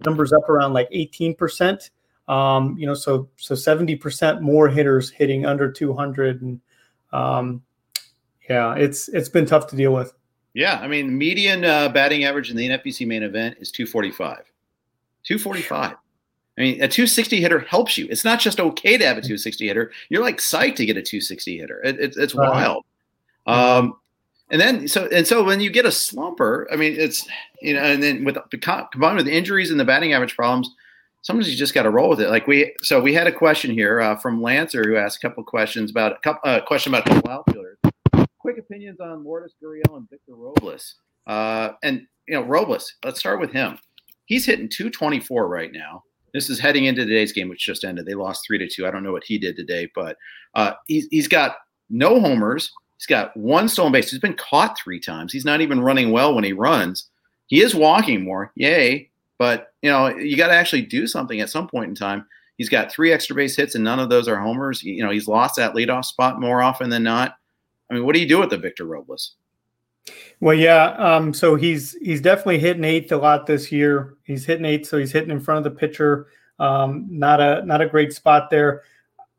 [0.04, 1.90] numbers up around like 18%.
[2.26, 6.42] Um, you know, so, so 70% more hitters hitting under 200.
[6.42, 6.60] And,
[7.12, 7.62] um,
[8.48, 10.12] yeah, it's, it's been tough to deal with.
[10.54, 14.44] Yeah, I mean, median uh, batting average in the NFBC main event is 245.
[15.24, 15.96] 245.
[16.56, 18.06] I mean, a 260 hitter helps you.
[18.08, 19.90] It's not just okay to have a 260 hitter.
[20.08, 21.82] You're like psyched to get a 260 hitter.
[21.82, 22.84] It, it, it's wild.
[23.46, 23.96] Um,
[24.50, 27.26] and then so and so when you get a slumper, I mean, it's
[27.60, 30.70] you know, and then with combined with injuries and the batting average problems,
[31.22, 32.28] sometimes you just got to roll with it.
[32.28, 35.42] Like we, so we had a question here uh, from Lancer who asked a couple
[35.42, 37.78] questions about a couple uh, question about the outfielders.
[38.44, 40.96] Quick opinions on Lourdes Gurriel and Victor Robles.
[41.26, 42.92] Uh, and you know, Robles.
[43.02, 43.78] Let's start with him.
[44.26, 46.02] He's hitting 224 right now.
[46.34, 48.04] This is heading into today's game, which just ended.
[48.04, 48.86] They lost three to two.
[48.86, 50.18] I don't know what he did today, but
[50.54, 51.56] uh, he's he's got
[51.88, 52.70] no homers.
[52.98, 54.10] He's got one stolen base.
[54.10, 55.32] He's been caught three times.
[55.32, 57.08] He's not even running well when he runs.
[57.46, 59.08] He is walking more, yay!
[59.38, 62.26] But you know, you got to actually do something at some point in time.
[62.58, 64.82] He's got three extra base hits, and none of those are homers.
[64.82, 67.36] You know, he's lost that leadoff spot more often than not.
[67.90, 69.36] I mean, what do you do with the Victor Robles?
[70.40, 70.94] Well, yeah.
[70.98, 74.14] Um, so he's he's definitely hitting eighth a lot this year.
[74.24, 76.26] He's hitting eighth, so he's hitting in front of the pitcher.
[76.58, 78.82] Um, not a not a great spot there.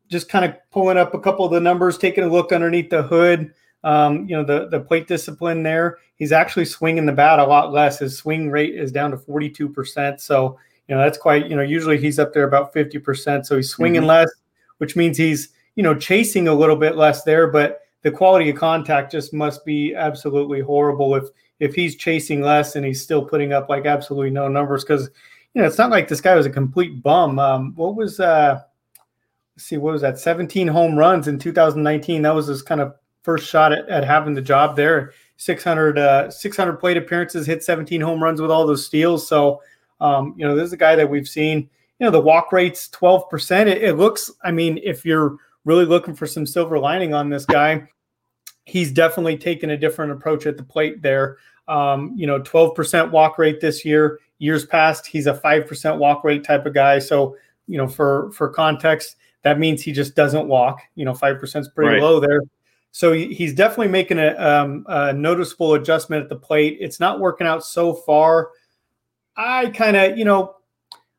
[0.10, 3.04] Just kind of pulling up a couple of the numbers, taking a look underneath the
[3.04, 3.54] hood.
[3.84, 6.00] Um, you know the the plate discipline there.
[6.16, 8.00] He's actually swinging the bat a lot less.
[8.00, 10.22] His swing rate is down to forty two percent.
[10.22, 11.48] So you know that's quite.
[11.48, 13.46] You know usually he's up there about fifty percent.
[13.46, 14.10] So he's swinging mm-hmm.
[14.10, 14.32] less,
[14.80, 18.56] which means he's you know chasing a little bit less there, but the quality of
[18.56, 21.24] contact just must be absolutely horrible if
[21.60, 25.10] if he's chasing less and he's still putting up like absolutely no numbers because
[25.56, 27.40] you know it's not like this guy was a complete bum.
[27.40, 28.62] Um, what was uh,
[29.56, 30.20] let's see, what was that?
[30.20, 32.22] 17 home runs in 2019.
[32.22, 35.14] That was his kind of first shot at, at having the job there.
[35.38, 39.28] 600 uh, 600 plate appearances, hit 17 home runs with all those steals.
[39.28, 39.64] So
[40.00, 41.68] um, you know this is a guy that we've seen.
[41.98, 43.68] You know the walk rate's 12 percent.
[43.68, 44.30] It, it looks.
[44.44, 47.88] I mean, if you're really looking for some silver lining on this guy,
[48.66, 51.38] he's definitely taken a different approach at the plate there.
[51.68, 54.20] Um, you know, 12% walk rate this year.
[54.40, 57.00] Years past, he's a 5% walk rate type of guy.
[57.00, 60.82] So, you know, for for context, that means he just doesn't walk.
[60.96, 62.02] You know, 5% is pretty right.
[62.02, 62.42] low there.
[62.92, 66.78] So he's definitely making a, um, a noticeable adjustment at the plate.
[66.80, 68.52] It's not working out so far.
[69.36, 70.56] I kind of, you know,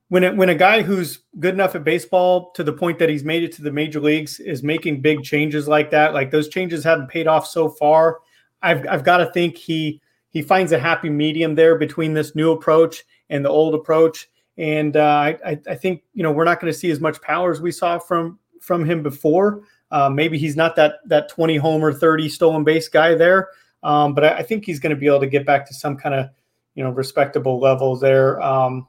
[0.09, 3.25] when it, when a guy who's good enough at baseball to the point that he's
[3.25, 6.85] made it to the major leagues is making big changes like that, like those changes
[6.85, 8.21] haven't paid off so far.
[8.63, 12.53] I've I've got to think he he finds a happy medium there between this new
[12.53, 14.29] approach and the old approach.
[14.59, 17.51] And uh, I I think you know we're not going to see as much power
[17.51, 19.63] as we saw from from him before.
[19.91, 23.49] Uh, maybe he's not that that 20 homer, 30 stolen base guy there,
[23.83, 25.97] um, but I, I, think he's going to be able to get back to some
[25.97, 26.29] kind of
[26.75, 28.41] you know respectable level there.
[28.41, 28.89] Um,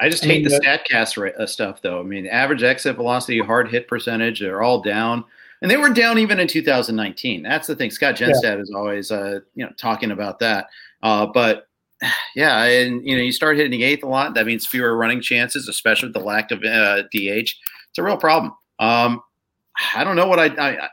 [0.00, 2.00] I just hate the Statcast uh, stuff, though.
[2.00, 5.24] I mean, average exit velocity, hard hit percentage, they're all down,
[5.60, 7.42] and they were down even in 2019.
[7.42, 7.90] That's the thing.
[7.90, 8.58] Scott Jenstad yeah.
[8.58, 10.68] is always, uh, you know, talking about that.
[11.02, 11.68] Uh, but
[12.34, 14.34] yeah, and you know, you start hitting the eighth a lot.
[14.34, 17.54] That means fewer running chances, especially with the lack of uh, DH.
[17.90, 18.54] It's a real problem.
[18.78, 19.22] Um,
[19.94, 20.88] I don't know what I, I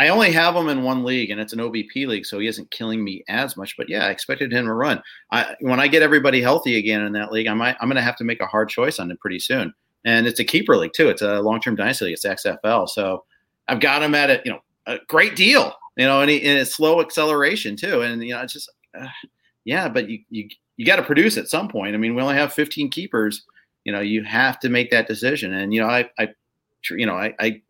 [0.00, 2.70] I only have him in one league, and it's an OBP league, so he isn't
[2.70, 3.76] killing me as much.
[3.76, 5.02] But yeah, I expected him to run.
[5.30, 8.02] I, when I get everybody healthy again in that league, I might I'm going to
[8.02, 9.74] have to make a hard choice on him pretty soon.
[10.06, 11.10] And it's a keeper league too.
[11.10, 12.14] It's a long term dynasty league.
[12.14, 13.24] It's XFL, so
[13.68, 15.74] I've got him at a you know a great deal.
[15.98, 18.00] You know, and, he, and it's slow acceleration too.
[18.00, 19.06] And you know, it's just uh,
[19.66, 21.94] yeah, but you you you got to produce at some point.
[21.94, 23.44] I mean, we only have 15 keepers.
[23.84, 25.52] You know, you have to make that decision.
[25.52, 26.28] And you know, I I
[26.88, 27.60] you know I, I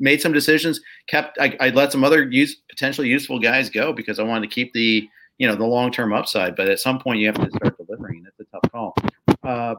[0.00, 0.80] made some decisions.
[1.06, 4.54] Kept I, I let some other use potentially useful guys go because I wanted to
[4.54, 5.08] keep the
[5.38, 6.56] you know the long term upside.
[6.56, 8.26] But at some point, you have to start delivering.
[8.26, 8.94] It's a tough call.
[9.42, 9.74] Uh,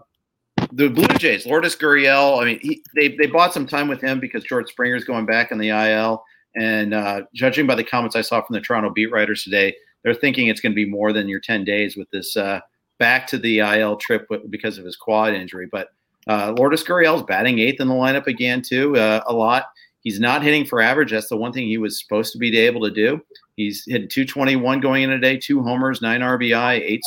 [0.72, 2.42] the Blue Jays, Lourdes Gurriel.
[2.42, 5.52] I mean, he, they they bought some time with him because George Springer's going back
[5.52, 6.24] in the IL.
[6.56, 10.14] And uh, judging by the comments I saw from the Toronto beat writers today, they're
[10.14, 12.60] thinking it's going to be more than your 10 days with this uh,
[12.98, 15.68] back to the IL trip because of his quad injury.
[15.72, 15.90] But
[16.28, 19.66] uh, Lourdes Gurriel's batting eighth in the lineup again, too, uh, a lot.
[20.02, 21.12] He's not hitting for average.
[21.12, 23.22] That's the one thing he was supposed to be able to do.
[23.56, 27.02] He's hit 221 going in a day, two homers, nine RBI, eight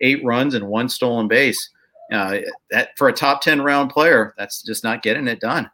[0.00, 1.70] eight runs, and one stolen base.
[2.12, 2.38] Uh,
[2.70, 5.70] that for a top 10 round player, that's just not getting it done.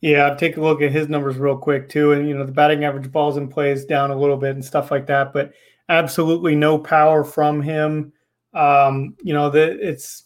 [0.00, 2.84] Yeah, take a look at his numbers real quick too, and you know the batting
[2.84, 5.54] average balls in play is down a little bit and stuff like that, but
[5.88, 8.12] absolutely no power from him.
[8.52, 10.23] Um, you know that it's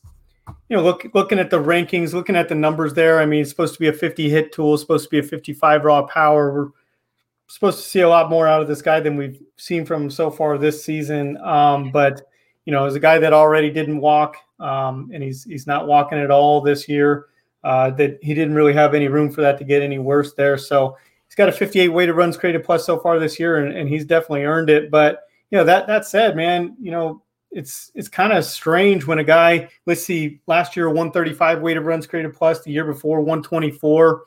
[0.68, 3.20] you know, look looking at the rankings, looking at the numbers there.
[3.20, 5.22] I mean, it's supposed to be a 50 hit tool, it's supposed to be a
[5.22, 6.52] 55 raw power.
[6.52, 6.70] We're
[7.48, 10.10] supposed to see a lot more out of this guy than we've seen from him
[10.10, 11.36] so far this season.
[11.38, 12.22] Um, but
[12.64, 16.18] you know, as a guy that already didn't walk, um, and he's he's not walking
[16.18, 17.26] at all this year.
[17.64, 20.56] Uh, that he didn't really have any room for that to get any worse there.
[20.56, 23.88] So he's got a 58 weighted runs created plus so far this year, and, and
[23.88, 24.90] he's definitely earned it.
[24.90, 29.18] But you know that that said, man, you know it's it's kind of strange when
[29.18, 34.22] a guy let's see last year 135 weighted runs created plus the year before 124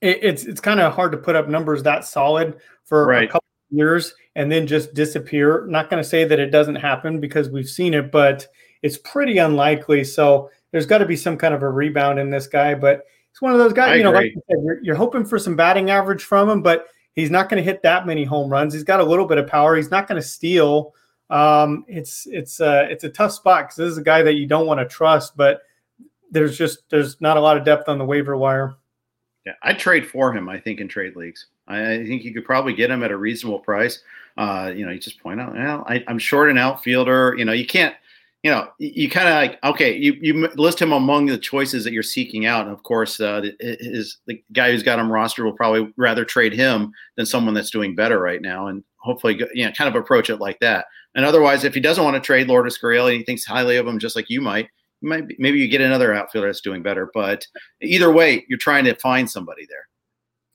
[0.00, 3.28] it, it's it's kind of hard to put up numbers that solid for right.
[3.28, 5.66] a couple years and then just disappear.
[5.66, 8.46] Not going to say that it doesn't happen because we've seen it, but
[8.82, 10.04] it's pretty unlikely.
[10.04, 12.74] So there's got to be some kind of a rebound in this guy.
[12.74, 15.24] But it's one of those guys, I you know, like you said, you're, you're hoping
[15.24, 18.50] for some batting average from him, but he's not going to hit that many home
[18.50, 18.74] runs.
[18.74, 19.76] He's got a little bit of power.
[19.76, 20.94] He's not going to steal.
[21.32, 24.46] Um, it's it's uh, it's a tough spot because this is a guy that you
[24.46, 25.62] don't want to trust, but
[26.30, 28.74] there's just there's not a lot of depth on the waiver wire.
[29.46, 30.50] Yeah, I'd trade for him.
[30.50, 33.16] I think in trade leagues, I, I think you could probably get him at a
[33.16, 34.00] reasonable price.
[34.36, 37.34] Uh, you know, you just point out, well, I, am short an outfielder.
[37.38, 37.94] You know, you can't.
[38.42, 41.92] You know, you, kind of like okay, you you list him among the choices that
[41.92, 45.92] you're seeking out, and of course, uh, the guy who's got him roster will probably
[45.96, 49.88] rather trade him than someone that's doing better right now, and hopefully, you know, kind
[49.88, 50.86] of approach it like that.
[51.14, 53.86] And otherwise, if he doesn't want to trade Lourdes Gurriel and he thinks highly of
[53.86, 54.68] him, just like you might,
[55.02, 57.10] might be, maybe you get another outfielder that's doing better.
[57.12, 57.46] But
[57.82, 59.88] either way, you're trying to find somebody there.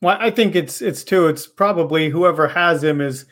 [0.02, 1.28] Well, I think it's it's too.
[1.28, 3.26] It's probably whoever has him is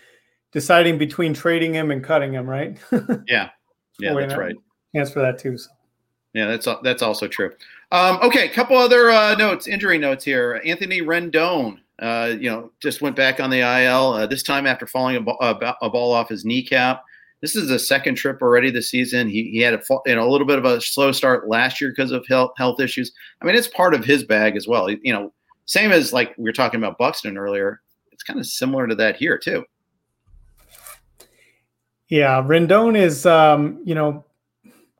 [0.51, 2.77] deciding between trading him and cutting him, right?
[3.27, 3.49] yeah,
[3.99, 4.55] yeah, that's right.
[4.95, 5.57] Chance for that too.
[5.57, 5.69] So.
[6.33, 7.51] Yeah, that's that's also true.
[7.91, 10.61] Um, okay, a couple other uh, notes, injury notes here.
[10.65, 14.87] Anthony Rendon, uh, you know, just went back on the IL uh, this time after
[14.87, 17.03] falling a, ball, a ball off his kneecap.
[17.45, 19.29] This is the second trip already this season.
[19.29, 21.91] He, he had a you know a little bit of a slow start last year
[21.91, 23.11] because of health health issues.
[23.39, 24.89] I mean, it's part of his bag as well.
[24.89, 25.31] You know,
[25.67, 27.81] same as like we were talking about Buxton earlier.
[28.11, 29.63] It's kind of similar to that here too.
[32.07, 34.25] Yeah, Rendon is um, you know,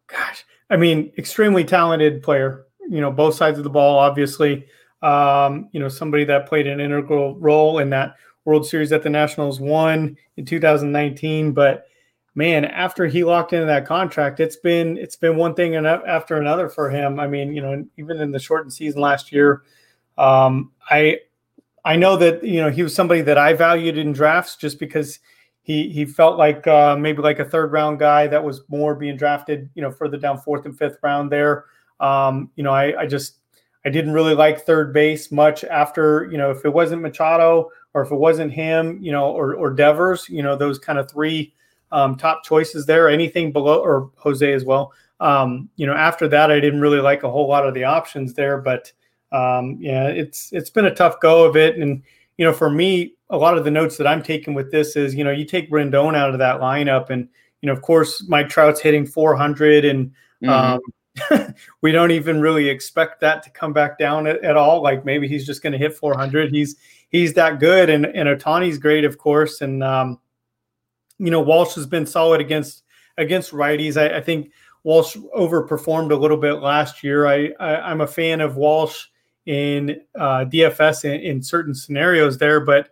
[0.05, 2.67] gosh, I mean, extremely talented player.
[2.88, 4.67] You know, both sides of the ball, obviously.
[5.01, 9.10] Um, you know, somebody that played an integral role in that World Series that the
[9.10, 11.88] Nationals won in 2019, but
[12.36, 16.69] man, after he locked into that contract, it's been it's been one thing after another
[16.69, 17.19] for him.
[17.19, 19.63] I mean, you know, even in the shortened season last year,
[20.17, 21.19] um, I
[21.84, 25.19] I know that you know he was somebody that I valued in drafts just because
[25.63, 29.17] he he felt like uh, maybe like a third round guy that was more being
[29.17, 31.65] drafted, you know, further down fourth and fifth round there.
[32.00, 33.39] Um, you know, I, I just
[33.86, 38.02] I didn't really like third base much after, you know, if it wasn't Machado or
[38.02, 41.54] if it wasn't him, you know, or or Devers, you know, those kind of three
[41.91, 43.10] um, top choices there.
[43.10, 44.93] Anything below or Jose as well.
[45.19, 48.34] Um, you know, after that, I didn't really like a whole lot of the options
[48.34, 48.91] there, but
[49.32, 51.78] um, yeah, it's it's been a tough go of it.
[51.78, 52.04] And
[52.38, 55.15] you know, for me, a lot of the notes that I'm taking with this is,
[55.15, 57.28] you know, you take Rendon out of that lineup, and
[57.62, 60.12] you know, of course, Mike Trout's hitting 400, and
[60.43, 60.50] mm-hmm.
[61.39, 64.82] um, we don't even really expect that to come back down at, at all.
[64.82, 66.52] Like maybe he's just going to hit 400.
[66.52, 66.76] He's
[67.10, 70.19] he's that good, and and Ohtani's great, of course, and um,
[71.19, 72.84] you know, Walsh has been solid against
[73.17, 73.97] against righties.
[73.97, 74.51] I, I think
[74.84, 77.25] Walsh overperformed a little bit last year.
[77.28, 79.06] I, I am a fan of Walsh
[79.45, 82.89] in uh, DFS in, in, certain scenarios there, but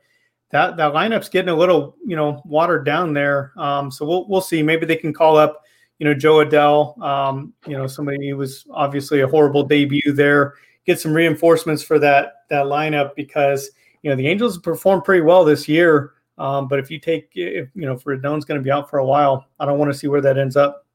[0.52, 3.54] that that lineup's getting a little you know watered down there.
[3.58, 4.64] Um, so we'll we'll see.
[4.64, 5.64] Maybe they can call up
[6.00, 7.00] you know Jo Adell.
[7.02, 10.54] Um, you know somebody who was obviously a horrible debut there.
[10.86, 13.70] Get some reinforcements for that that lineup because
[14.04, 16.14] you know the Angels performed pretty well this year.
[16.44, 19.06] Um, but if you take, if you know, Rendon's going to be out for a
[19.06, 20.86] while, I don't want to see where that ends up.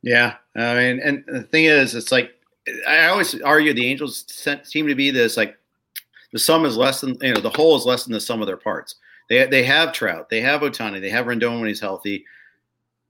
[0.00, 2.32] Yeah, I mean, and the thing is, it's like
[2.88, 4.24] I always argue the Angels
[4.62, 5.58] seem to be this like
[6.32, 8.46] the sum is less than you know the whole is less than the sum of
[8.46, 8.94] their parts.
[9.28, 12.24] They they have Trout, they have Ohtani, they have Rendon when he's healthy,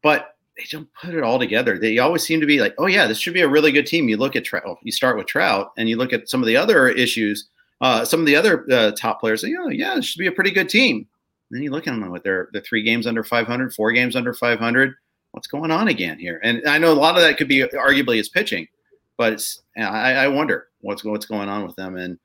[0.03, 1.79] but they don't put it all together.
[1.79, 4.09] They always seem to be like, oh yeah, this should be a really good team.
[4.09, 6.57] You look at Trout, you start with Trout, and you look at some of the
[6.57, 7.47] other issues,
[7.81, 9.43] uh, some of the other uh, top players.
[9.43, 11.07] Say, oh yeah, this should be a pretty good team
[11.55, 14.35] then you look at them with their the three games under 500, four games under
[14.35, 14.95] 500.
[15.31, 16.41] What's going on again here?
[16.43, 18.69] And I know a lot of that could be arguably his pitching,
[19.17, 21.97] but it's I, I wonder what's what's going on with them.
[21.97, 22.19] And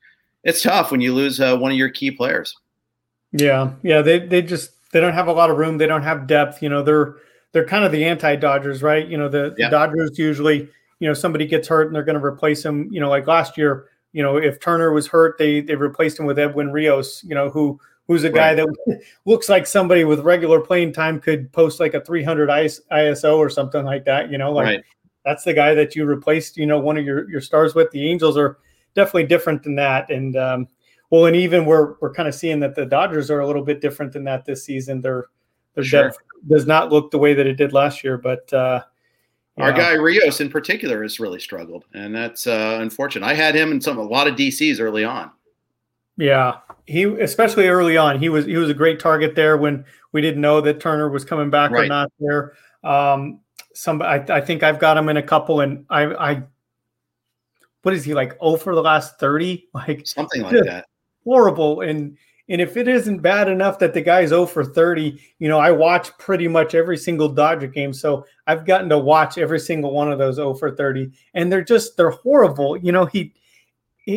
[0.43, 2.55] it's tough when you lose uh, one of your key players.
[3.31, 5.77] Yeah, yeah, they they just they don't have a lot of room.
[5.77, 6.61] They don't have depth.
[6.61, 7.15] You know, they're
[7.51, 9.07] they're kind of the anti Dodgers, right?
[9.07, 9.67] You know, the, yeah.
[9.67, 12.89] the Dodgers usually, you know, somebody gets hurt and they're going to replace him.
[12.91, 16.25] You know, like last year, you know, if Turner was hurt, they they replaced him
[16.25, 17.23] with Edwin Rios.
[17.23, 18.67] You know, who who's a guy right.
[18.87, 23.51] that looks like somebody with regular playing time could post like a 300 ISO or
[23.51, 24.31] something like that.
[24.31, 24.83] You know, like right.
[25.23, 27.91] that's the guy that you replaced, you know, one of your, your stars with.
[27.91, 28.57] The Angels are
[28.95, 30.09] definitely different than that.
[30.09, 30.67] And, um,
[31.11, 33.79] well, and even we're, we're kind of seeing that the Dodgers are a little bit
[33.79, 35.01] different than that this season.
[35.01, 35.27] Their,
[35.75, 36.03] their sure.
[36.05, 38.81] depth does not look the way that it did last year, but, uh,
[39.57, 43.25] our guy Rios in particular has really struggled, and that's uh, unfortunate.
[43.25, 45.31] I had him in some a lot of DCs early on.
[46.19, 50.19] Yeah, he especially early on, he was he was a great target there when we
[50.19, 51.85] didn't know that Turner was coming back right.
[51.85, 52.53] or not there.
[52.83, 53.39] Um,
[53.73, 56.43] some I, I, think I've got him in a couple, and I I
[57.83, 58.35] what is he like?
[58.41, 60.87] Oh, for the last thirty, like something like that.
[61.23, 62.17] Horrible, and
[62.49, 65.71] And if it isn't bad enough that the guy's 0 for 30, you know, I
[65.71, 67.93] watch pretty much every single Dodger game.
[67.93, 71.11] So I've gotten to watch every single one of those 0 for 30.
[71.35, 72.75] And they're just, they're horrible.
[72.75, 73.33] You know, he,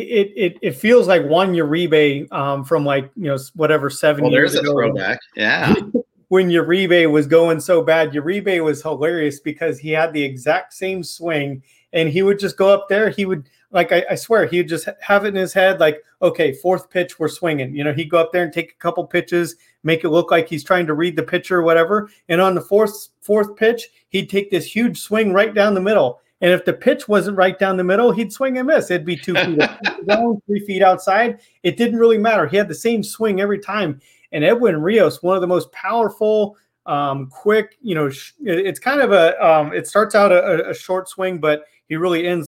[0.01, 4.33] it it, it feels like Juan Uribe um, from like you know whatever seven well,
[4.33, 4.71] years ago.
[4.73, 5.19] throwback.
[5.35, 5.73] Yeah.
[6.29, 11.03] when Uribe was going so bad, Uribe was hilarious because he had the exact same
[11.03, 13.09] swing and he would just go up there.
[13.09, 16.01] He would like I, I, swear he would just have it in his head like
[16.21, 19.05] okay fourth pitch we're swinging you know he'd go up there and take a couple
[19.05, 22.55] pitches make it look like he's trying to read the pitcher or whatever and on
[22.55, 26.65] the fourth fourth pitch he'd take this huge swing right down the middle and if
[26.65, 29.59] the pitch wasn't right down the middle he'd swing and miss it'd be two feet
[30.05, 33.99] down three feet outside it didn't really matter he had the same swing every time
[34.31, 39.01] and edwin rios one of the most powerful um, quick you know sh- it's kind
[39.01, 42.45] of a um, it starts out a, a short swing but he really ends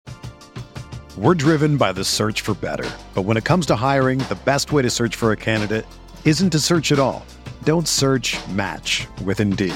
[1.17, 2.89] we're driven by the search for better.
[3.13, 5.85] But when it comes to hiring, the best way to search for a candidate
[6.25, 7.25] isn't to search at all.
[7.63, 9.75] Don't search match with Indeed.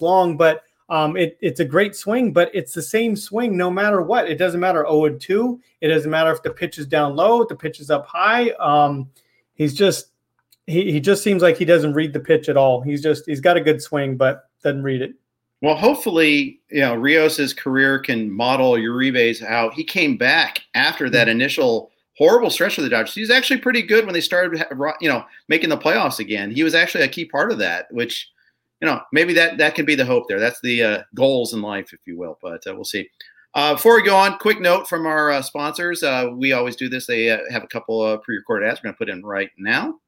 [0.00, 4.02] Long, but um, it, it's a great swing, but it's the same swing no matter
[4.02, 4.30] what.
[4.30, 5.60] It doesn't matter 0 and 2.
[5.80, 8.50] It doesn't matter if the pitch is down low, the pitch is up high.
[8.60, 9.08] Um,
[9.54, 10.08] he's just
[10.66, 12.80] he, he just seems like he doesn't read the pitch at all.
[12.80, 15.14] He's just he's got a good swing, but doesn't read it.
[15.62, 19.72] Well, hopefully, you know, Rios's career can model Uribe's out.
[19.72, 23.14] He came back after that initial horrible stretch of the Dodgers.
[23.14, 24.64] He's actually pretty good when they started,
[25.00, 26.50] you know, making the playoffs again.
[26.50, 28.30] He was actually a key part of that, which,
[28.80, 30.40] you know, maybe that that can be the hope there.
[30.40, 32.38] That's the uh, goals in life, if you will.
[32.42, 33.08] But uh, we'll see.
[33.54, 36.02] Uh, before we go on, quick note from our uh, sponsors.
[36.02, 37.06] Uh, we always do this.
[37.06, 38.80] They uh, have a couple of pre-recorded ads.
[38.80, 39.98] We're going to put in right now.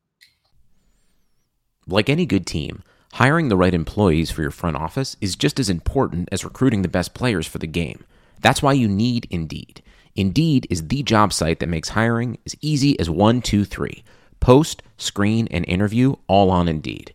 [1.87, 2.83] Like any good team,
[3.14, 6.89] hiring the right employees for your front office is just as important as recruiting the
[6.89, 8.05] best players for the game.
[8.43, 9.83] That's why you need Indeed.
[10.14, 14.05] Indeed is the job site that makes hiring as easy as one, two, three.
[14.41, 17.14] Post, screen, and interview all on Indeed.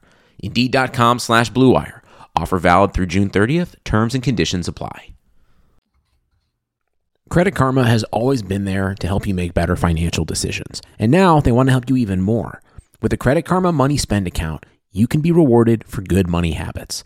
[0.41, 2.01] Indeed.com slash BlueWire.
[2.35, 3.75] Offer valid through June 30th.
[3.83, 5.13] Terms and conditions apply.
[7.29, 11.39] Credit Karma has always been there to help you make better financial decisions, and now
[11.39, 12.61] they want to help you even more.
[13.01, 17.05] With the Credit Karma Money Spend account, you can be rewarded for good money habits.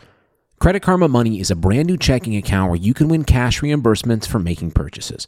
[0.60, 4.28] Credit Karma Money is a brand new checking account where you can win cash reimbursements
[4.28, 5.28] for making purchases.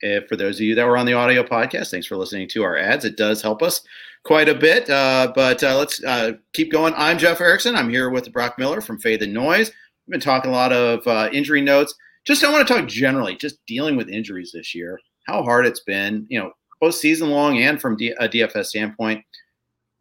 [0.00, 2.62] If for those of you that were on the audio podcast, thanks for listening to
[2.62, 3.04] our ads.
[3.04, 3.80] It does help us
[4.24, 4.90] quite a bit.
[4.90, 6.92] Uh, but uh, let's uh, keep going.
[6.96, 7.74] I'm Jeff Erickson.
[7.74, 9.70] I'm here with Brock Miller from Fade the Noise.
[10.06, 11.94] We've been talking a lot of uh, injury notes.
[12.24, 15.80] just I want to talk generally, just dealing with injuries this year, how hard it's
[15.80, 19.24] been, you know, both season long and from D- a DFS standpoint.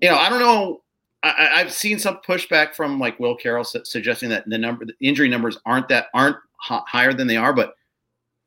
[0.01, 0.81] You know, I don't know.
[1.23, 4.93] I, have seen some pushback from like Will Carroll su- suggesting that the number, the
[5.01, 6.35] injury numbers aren't that aren't
[6.69, 7.73] h- higher than they are, but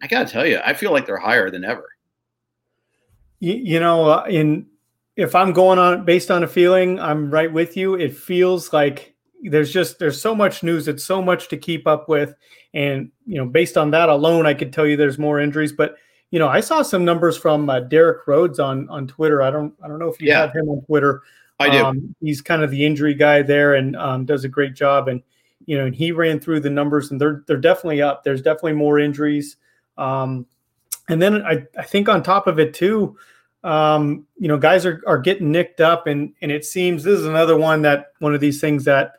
[0.02, 1.88] I gotta tell you, I feel like they're higher than ever.
[3.40, 4.66] You, you know, uh, in
[5.16, 7.94] if I'm going on based on a feeling, I'm right with you.
[7.94, 12.08] It feels like there's just there's so much news, it's so much to keep up
[12.08, 12.34] with,
[12.74, 15.72] and you know, based on that alone, I could tell you there's more injuries.
[15.72, 15.96] But
[16.30, 19.42] you know, I saw some numbers from uh, Derek Rhodes on on Twitter.
[19.42, 20.40] I don't I don't know if you yeah.
[20.40, 21.22] have him on Twitter.
[21.60, 21.84] I do.
[21.84, 25.08] Um, he's kind of the injury guy there and um, does a great job.
[25.08, 25.22] And
[25.66, 28.22] you know, and he ran through the numbers, and they're they're definitely up.
[28.24, 29.56] There's definitely more injuries.
[29.98, 30.46] Um,
[31.08, 33.16] and then I I think on top of it too
[33.64, 37.26] um, you know, guys are, are getting nicked up, and and it seems this is
[37.26, 39.14] another one that one of these things that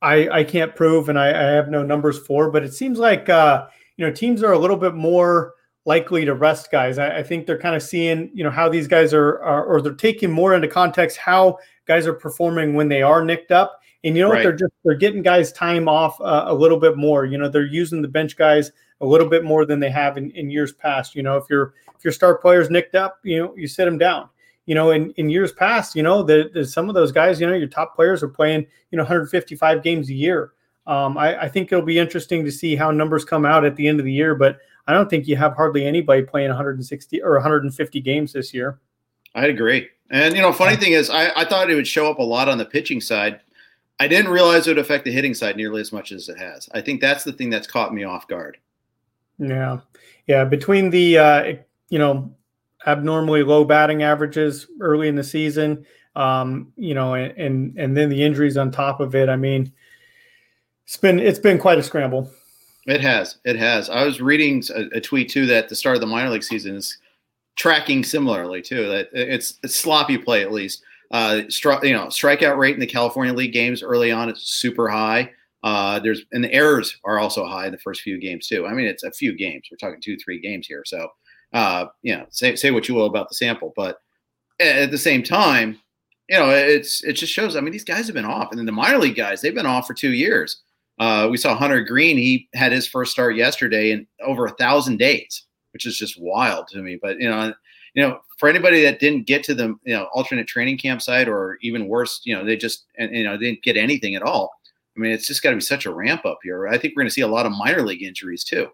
[0.00, 3.28] I I can't prove and I, I have no numbers for, but it seems like
[3.28, 5.54] uh, you know teams are a little bit more
[5.86, 6.98] likely to rest guys.
[6.98, 9.82] I, I think they're kind of seeing you know how these guys are, are, or
[9.82, 14.16] they're taking more into context how guys are performing when they are nicked up, and
[14.16, 14.36] you know right.
[14.36, 17.24] what they're just they're getting guys time off uh, a little bit more.
[17.24, 20.30] You know they're using the bench guys a little bit more than they have in,
[20.32, 21.14] in years past.
[21.14, 21.74] You know if you're
[22.04, 24.28] your star players nicked up, you know, you sit them down.
[24.66, 27.54] You know, in, in years past, you know, the, some of those guys, you know,
[27.54, 30.52] your top players are playing, you know, 155 games a year.
[30.86, 33.88] Um, I, I think it'll be interesting to see how numbers come out at the
[33.88, 37.32] end of the year, but I don't think you have hardly anybody playing 160 or
[37.34, 38.78] 150 games this year.
[39.34, 39.88] I agree.
[40.10, 42.48] And you know, funny thing is, I, I thought it would show up a lot
[42.48, 43.40] on the pitching side.
[43.98, 46.68] I didn't realize it would affect the hitting side nearly as much as it has.
[46.72, 48.58] I think that's the thing that's caught me off guard.
[49.38, 49.80] Yeah,
[50.26, 50.44] yeah.
[50.44, 51.52] Between the uh,
[51.88, 52.34] you know,
[52.86, 55.86] abnormally low batting averages early in the season.
[56.16, 59.28] Um, you know, and, and and then the injuries on top of it.
[59.28, 59.72] I mean,
[60.84, 62.30] it's been it's been quite a scramble.
[62.86, 63.38] It has.
[63.44, 63.88] It has.
[63.88, 66.76] I was reading a, a tweet too that the start of the minor league season
[66.76, 66.98] is
[67.56, 68.88] tracking similarly too.
[68.88, 70.82] That it's, it's sloppy play at least.
[71.10, 74.88] Uh, stri- you know, strikeout rate in the California League games early on is super
[74.88, 75.30] high.
[75.64, 78.66] Uh, there's and the errors are also high in the first few games too.
[78.66, 79.64] I mean, it's a few games.
[79.70, 80.82] We're talking two, three games here.
[80.84, 81.08] So
[81.54, 83.98] uh, you know, say say what you will about the sample, but
[84.60, 85.80] at the same time,
[86.28, 87.56] you know, it's it just shows.
[87.56, 89.64] I mean, these guys have been off, and then the minor league guys they've been
[89.64, 90.60] off for two years.
[90.98, 94.98] Uh, we saw Hunter Greene; he had his first start yesterday in over a thousand
[94.98, 96.98] days, which is just wild to me.
[97.00, 97.54] But you know,
[97.94, 101.28] you know, for anybody that didn't get to the you know alternate training camp site,
[101.28, 104.52] or even worse, you know, they just you know they didn't get anything at all.
[104.96, 106.68] I mean, it's just got to be such a ramp up here.
[106.68, 108.68] I think we're going to see a lot of minor league injuries too.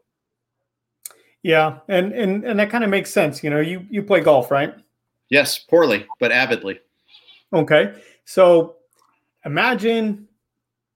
[1.42, 3.42] Yeah, and and and that kind of makes sense.
[3.42, 4.74] You know, you you play golf, right?
[5.30, 6.80] Yes, poorly, but avidly.
[7.52, 7.94] Okay.
[8.24, 8.76] So
[9.44, 10.28] imagine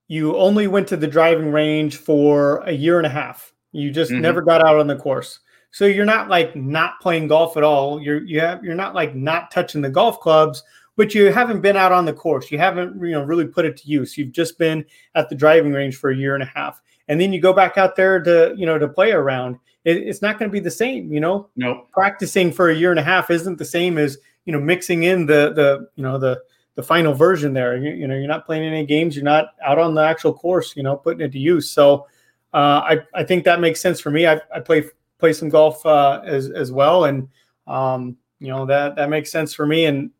[0.09, 3.53] you only went to the driving range for a year and a half.
[3.73, 4.21] You just mm-hmm.
[4.21, 5.41] never got out on the course.
[5.71, 8.01] So you're not like not playing golf at all.
[8.01, 10.63] You're you have you're not like not touching the golf clubs,
[10.97, 12.51] but you haven't been out on the course.
[12.51, 14.17] You haven't you know really put it to use.
[14.17, 14.85] You've just been
[15.15, 16.81] at the driving range for a year and a half.
[17.09, 20.23] And then you go back out there to, you know, to play around it, it's
[20.23, 21.13] not going to be the same.
[21.13, 24.53] You know, no practicing for a year and a half isn't the same as you
[24.53, 26.41] know mixing in the the you know the
[26.75, 27.77] the final version there.
[27.77, 29.15] You, you know, you're not playing any games.
[29.15, 30.75] You're not out on the actual course.
[30.77, 31.71] You know, putting it to use.
[31.71, 32.07] So
[32.53, 34.27] uh, I I think that makes sense for me.
[34.27, 34.85] I, I play
[35.19, 37.29] play some golf uh, as as well, and
[37.67, 39.85] um, you know that that makes sense for me.
[39.85, 40.11] And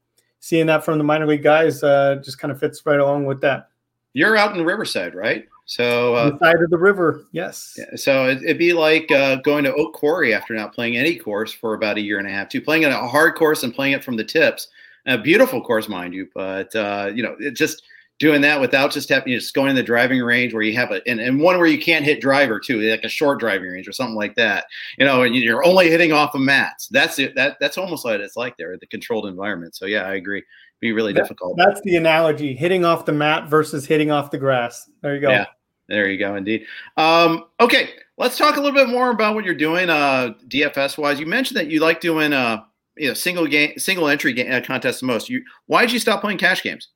[0.45, 3.41] seeing that from the minor league guys uh, just kind of fits right along with
[3.41, 3.71] that.
[4.13, 5.47] You're out in Riverside, right?
[5.65, 7.75] So uh, side of the river, yes.
[7.79, 11.17] Yeah, so it, would be like uh, going to Oak Quarry after not playing any
[11.17, 13.95] course for about a year and a half, to playing a hard course and playing
[13.95, 14.69] it from the tips.
[15.07, 17.83] A beautiful course, mind you, but uh, you know, it just
[18.21, 20.91] doing that without just having you just going in the driving range where you have
[20.93, 23.89] a and, and one where you can't hit driver too, like a short driving range
[23.89, 24.67] or something like that.
[24.99, 26.89] You know, and you're only hitting off of mats.
[26.89, 27.35] That's it.
[27.35, 29.75] That that's almost what it's like there, the controlled environment.
[29.75, 30.43] So yeah, I agree.
[30.81, 31.57] Be really that, difficult.
[31.57, 34.89] That's the analogy: hitting off the mat versus hitting off the grass.
[35.03, 35.31] There you go.
[35.31, 35.47] Yeah.
[35.87, 36.65] There you go, indeed.
[36.97, 41.21] Um, okay, let's talk a little bit more about what you're doing uh, DFS wise.
[41.21, 42.63] You mentioned that you like doing uh,
[42.97, 45.29] you know single game, single entry game, uh, contests the most.
[45.29, 46.89] You why did you stop playing cash games?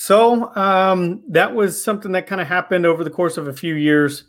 [0.00, 3.74] So um, that was something that kind of happened over the course of a few
[3.74, 4.24] years.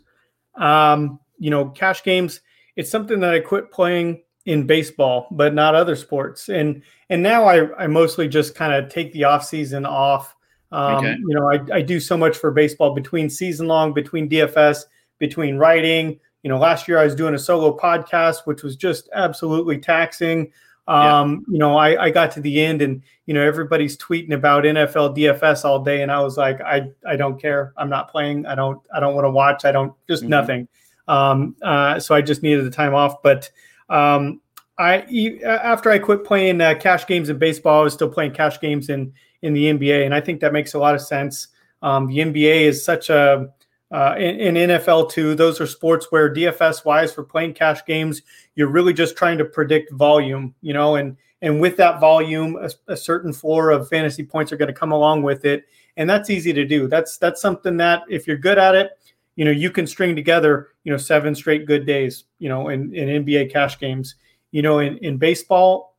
[0.54, 2.40] Um, you know, cash games.
[2.76, 6.48] It's something that I quit playing in baseball, but not other sports.
[6.48, 10.34] And and now I, I mostly just kind of take the off season off
[10.72, 11.16] um, okay.
[11.18, 14.84] You know, I, I do so much for baseball between season long, between DFS,
[15.18, 16.18] between writing.
[16.42, 20.50] You know, last year I was doing a solo podcast, which was just absolutely taxing.
[20.88, 21.52] Um, yeah.
[21.52, 25.16] You know, I, I got to the end and, you know, everybody's tweeting about NFL
[25.16, 26.02] DFS all day.
[26.02, 27.72] And I was like, I, I don't care.
[27.76, 28.46] I'm not playing.
[28.46, 29.64] I don't, I don't want to watch.
[29.64, 30.30] I don't, just mm-hmm.
[30.30, 30.68] nothing.
[31.08, 33.22] Um, uh, so I just needed the time off.
[33.22, 33.50] But
[33.88, 34.40] um,
[34.78, 38.60] I after I quit playing uh, cash games in baseball, I was still playing cash
[38.60, 39.12] games in
[39.42, 41.48] in the NBA, and I think that makes a lot of sense.
[41.82, 43.52] Um, the NBA is such a
[43.92, 45.34] uh, in, in, NFL too.
[45.34, 48.22] Those are sports where DFS wise for playing cash games,
[48.54, 52.70] you're really just trying to predict volume, you know, and and with that volume, a,
[52.92, 55.64] a certain floor of fantasy points are going to come along with it,
[55.96, 56.88] and that's easy to do.
[56.88, 58.92] That's that's something that if you're good at it,
[59.36, 62.94] you know, you can string together, you know, seven straight good days, you know, in,
[62.94, 64.16] in NBA cash games.
[64.52, 65.96] You know, in, in baseball,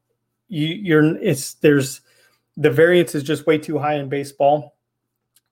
[0.47, 2.01] you, you're it's there's
[2.57, 4.72] the variance is just way too high in baseball.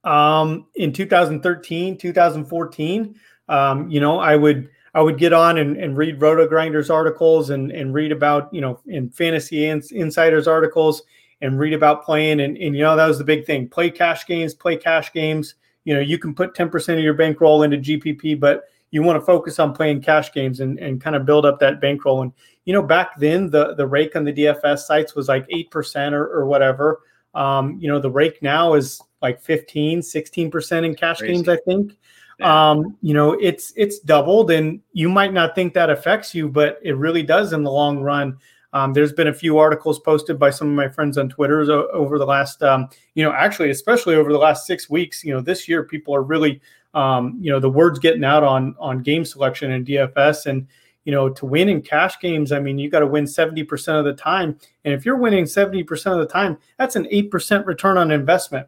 [0.04, 3.16] Um, in 2013, 2014,
[3.50, 7.72] um, you know, I would I would get on and, and read RotoGrinders articles and,
[7.72, 11.04] and read about, you know, in fantasy ins, insiders articles
[11.42, 12.42] and read about playing.
[12.42, 15.56] And, and, you know, that was the big thing play cash games, play cash games.
[15.86, 19.26] You know, you can put 10% of your bankroll into GPP, but you want to
[19.26, 22.22] focus on playing cash games and, and kind of build up that bankroll.
[22.22, 22.34] And,
[22.66, 26.28] you know, back then the, the rake on the DFS sites was like 8% or,
[26.28, 27.00] or whatever.
[27.34, 31.34] Um, you know, the rake now is like 15, 16% in cash Crazy.
[31.34, 31.96] games, I think.
[32.42, 36.80] Um, you know, it's it's doubled, and you might not think that affects you, but
[36.82, 38.38] it really does in the long run.
[38.74, 41.62] Um, there's been a few articles posted by some of my friends on Twitter
[41.92, 45.24] over the last, um, you know, actually, especially over the last six weeks.
[45.24, 46.62] You know, this year people are really,
[46.94, 50.68] um, you know, the word's getting out on on game selection and DFS, and
[51.04, 54.06] you know, to win in cash games, I mean, you got to win 70% of
[54.06, 54.58] the time.
[54.86, 58.68] And if you're winning 70% of the time, that's an 8% return on investment.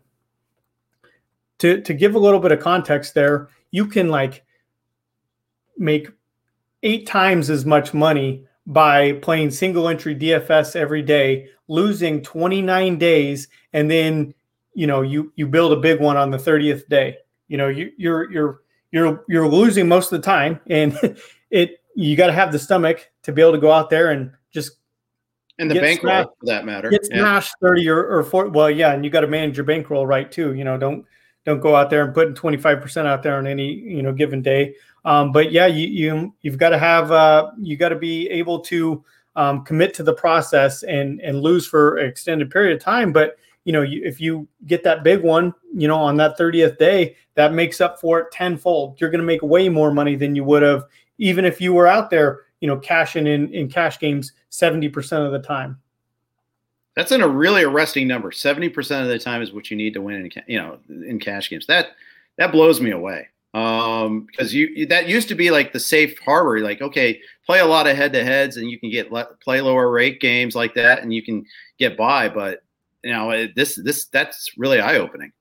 [1.64, 4.43] To, to give a little bit of context there, you can like
[5.78, 6.09] make
[6.84, 13.47] eight times as much money by playing single entry DFS every day, losing 29 days,
[13.72, 14.34] and then
[14.74, 17.16] you know you you build a big one on the 30th day.
[17.47, 18.59] You know you you're you're
[18.91, 21.18] you're you're losing most of the time, and
[21.49, 24.34] it you got to have the stomach to be able to go out there and
[24.51, 24.80] just
[25.59, 27.70] and the bankroll for that matter get smashed yeah.
[27.70, 30.55] 30 or, or 40 well yeah and you got to manage your bankroll right too
[30.55, 31.05] you know don't
[31.46, 34.76] don't go out there and putting 25% out there on any you know given day.
[35.06, 38.60] Um, but yeah you, you you've got to have uh, you got to be able
[38.62, 39.04] to
[39.36, 43.12] um, commit to the process and and lose for an extended period of time.
[43.12, 46.78] But you know you, if you get that big one you know on that 30th
[46.78, 49.00] day that makes up for it tenfold.
[49.00, 50.84] You're going to make way more money than you would have
[51.18, 55.32] even if you were out there you know cashing in in cash games 70% of
[55.32, 55.80] the time
[56.96, 58.32] that's in a really arresting number.
[58.32, 61.20] Seventy percent of the time is what you need to win in you know in
[61.20, 61.68] cash games.
[61.68, 61.89] That
[62.38, 66.60] that blows me away um, because you that used to be like the safe harbor.
[66.60, 69.91] Like okay, play a lot of head to heads and you can get play lower
[69.91, 71.46] rate games like that and you can
[71.78, 72.30] get by.
[72.30, 72.64] But
[73.04, 75.32] you know this this that's really eye opening.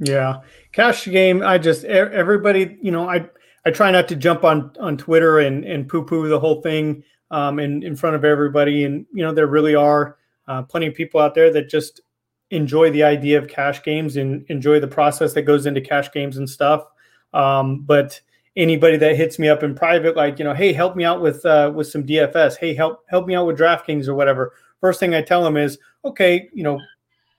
[0.00, 0.40] Yeah,
[0.72, 1.42] cash game.
[1.42, 3.28] I just everybody you know I
[3.64, 7.04] I try not to jump on on Twitter and and poo poo the whole thing
[7.30, 10.18] um, in in front of everybody and you know there really are
[10.52, 12.02] uh, plenty of people out there that just
[12.50, 16.36] enjoy the idea of cash games and enjoy the process that goes into cash games
[16.36, 16.84] and stuff.
[17.32, 18.20] Um, but
[18.54, 21.44] anybody that hits me up in private, like you know, hey, help me out with
[21.46, 22.58] uh, with some DFS.
[22.58, 24.52] Hey, help help me out with DraftKings or whatever.
[24.80, 26.78] First thing I tell them is, okay, you know,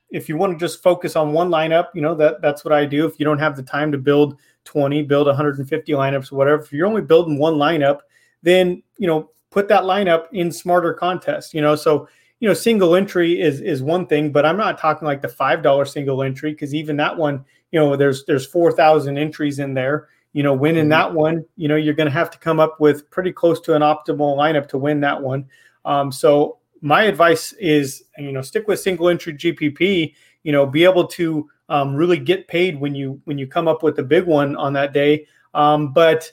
[0.10, 2.86] if you want to just focus on one lineup, you know that that's what I
[2.86, 3.06] do.
[3.06, 6.88] If you don't have the time to build 20, build 150 lineups whatever, if you're
[6.88, 8.00] only building one lineup,
[8.42, 11.54] then you know put that lineup in smarter contests.
[11.54, 12.08] You know, so
[12.44, 15.64] you know, single entry is is one thing, but I'm not talking like the five
[15.64, 19.74] dollar single entry because even that one, you know, there's there's four thousand entries in
[19.74, 20.10] there.
[20.34, 20.90] You know, winning mm-hmm.
[20.90, 23.76] that one, you know, you're going to have to come up with pretty close to
[23.76, 25.46] an optimal lineup to win that one.
[25.86, 30.14] Um, so my advice is, you know, stick with single entry GPP.
[30.44, 33.84] You know, be able to um, really get paid when you when you come up
[33.84, 35.28] with the big one on that day.
[35.54, 36.30] Um, but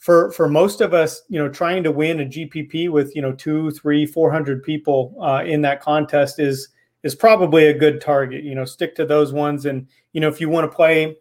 [0.00, 3.32] for for most of us, you know, trying to win a GPP with you know
[3.32, 6.68] two, three, four hundred people uh, in that contest is
[7.02, 8.42] is probably a good target.
[8.42, 11.16] You know, stick to those ones, and you know, if you want to play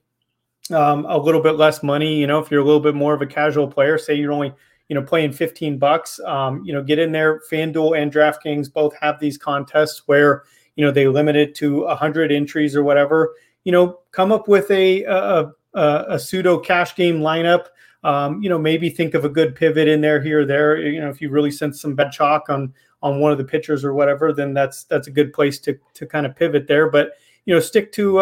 [0.74, 3.22] um, a little bit less money, you know, if you're a little bit more of
[3.22, 4.54] a casual player, say you're only
[4.88, 7.42] you know playing 15 bucks, um, you know, get in there.
[7.52, 10.44] FanDuel and DraftKings both have these contests where
[10.78, 13.36] you know they limit it to 100 entries or whatever.
[13.66, 17.66] You know, come up with a a, a, a pseudo cash game lineup
[18.04, 20.78] um, you know, maybe think of a good pivot in there here or there.
[20.78, 23.84] You know, if you really sense some bad chalk on on one of the pitchers
[23.84, 26.90] or whatever, then that's that's a good place to to kind of pivot there.
[26.90, 27.14] But
[27.46, 28.22] you know, stick to uh,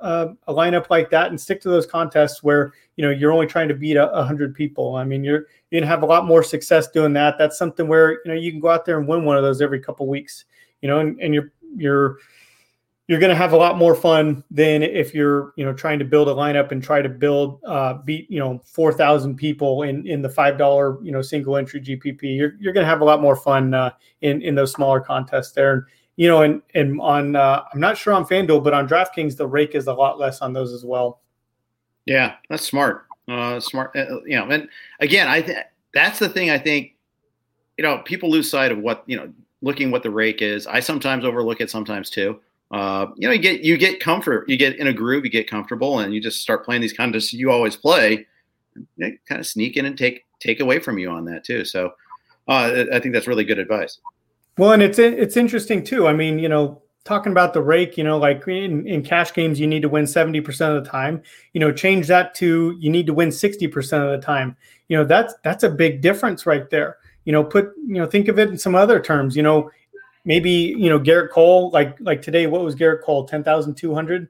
[0.00, 3.10] a, uh, uh, a, lineup like that and stick to those contests where you know
[3.10, 4.96] you're only trying to beat a, a hundred people.
[4.96, 7.36] I mean, you're you're gonna have a lot more success doing that.
[7.38, 9.62] That's something where you know you can go out there and win one of those
[9.62, 10.44] every couple weeks.
[10.82, 12.18] You know, and, and you're you're
[13.10, 16.04] you're going to have a lot more fun than if you're you know trying to
[16.04, 20.06] build a lineup and try to build uh, beat you know four thousand people in
[20.06, 22.20] in the five dollar you know single entry GPP.
[22.22, 23.90] You're you're going to have a lot more fun uh,
[24.20, 25.72] in in those smaller contests there.
[25.72, 25.82] And
[26.14, 29.48] you know, and and on uh, I'm not sure on FanDuel, but on DraftKings the
[29.48, 31.20] rake is a lot less on those as well.
[32.06, 33.06] Yeah, that's smart.
[33.26, 33.90] Uh, smart.
[33.96, 34.68] Uh, you know, and
[35.00, 36.50] again, I th- that's the thing.
[36.50, 36.94] I think
[37.76, 39.32] you know people lose sight of what you know
[39.62, 40.68] looking what the rake is.
[40.68, 42.40] I sometimes overlook it sometimes too
[42.70, 45.50] uh, you know, you get you get comfort, you get in a groove, you get
[45.50, 48.26] comfortable, and you just start playing these contests you always play.
[48.96, 51.64] They kind of sneak in and take take away from you on that too.
[51.64, 51.92] So,
[52.48, 53.98] uh, I think that's really good advice.
[54.56, 56.06] Well, and it's it's interesting too.
[56.06, 59.58] I mean, you know, talking about the rake, you know, like in, in cash games,
[59.58, 60.46] you need to win 70%
[60.76, 61.22] of the time.
[61.52, 64.56] You know, change that to you need to win 60% of the time.
[64.88, 66.98] You know, that's that's a big difference right there.
[67.24, 69.36] You know, put, you know, think of it in some other terms.
[69.36, 69.70] You know,
[70.24, 73.26] maybe you know Gerrit Cole, like like today, what was Gerrit Cole?
[73.26, 74.28] Ten thousand two hundred,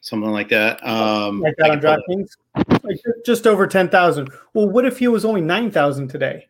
[0.00, 0.86] something like that.
[0.86, 2.36] Um, like that on DraftKings,
[2.82, 4.30] like just over ten thousand.
[4.54, 6.48] Well, what if he was only nine thousand today?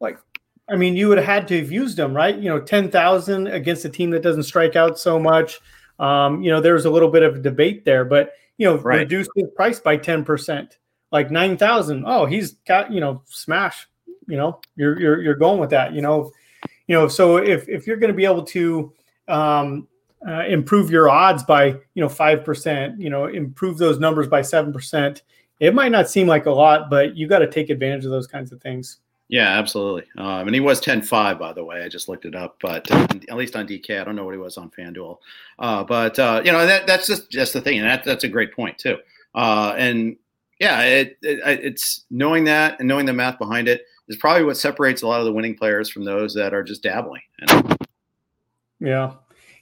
[0.00, 0.18] Like,
[0.68, 2.36] I mean, you would have had to have used him, right?
[2.36, 5.60] You know, ten thousand against a team that doesn't strike out so much.
[5.98, 8.78] Um, you know, there was a little bit of a debate there, but you know,
[8.78, 8.98] right.
[8.98, 10.78] reduce his price by ten percent,
[11.12, 12.04] like nine thousand.
[12.06, 13.88] Oh, he's got you know, smash.
[14.26, 15.92] You know, you're you're you're going with that.
[15.92, 16.32] You know
[16.86, 18.92] you know, so if if you're going to be able to
[19.28, 19.88] um,
[20.26, 24.42] uh, improve your odds by you know five percent, you know, improve those numbers by
[24.42, 25.22] seven percent,
[25.60, 28.26] it might not seem like a lot, but you got to take advantage of those
[28.26, 28.98] kinds of things.
[29.28, 30.04] Yeah, absolutely.
[30.18, 31.82] Um, and he was 10-5, by the way.
[31.82, 34.34] I just looked it up, but uh, at least on DK, I don't know what
[34.34, 35.16] he was on FanDuel.
[35.58, 38.28] Uh, but uh, you know that that's just just the thing, and that that's a
[38.28, 38.98] great point too.
[39.34, 40.16] Uh, and
[40.60, 44.56] yeah, it, it, it's knowing that and knowing the math behind it is probably what
[44.56, 47.22] separates a lot of the winning players from those that are just dabbling.
[48.80, 49.14] Yeah.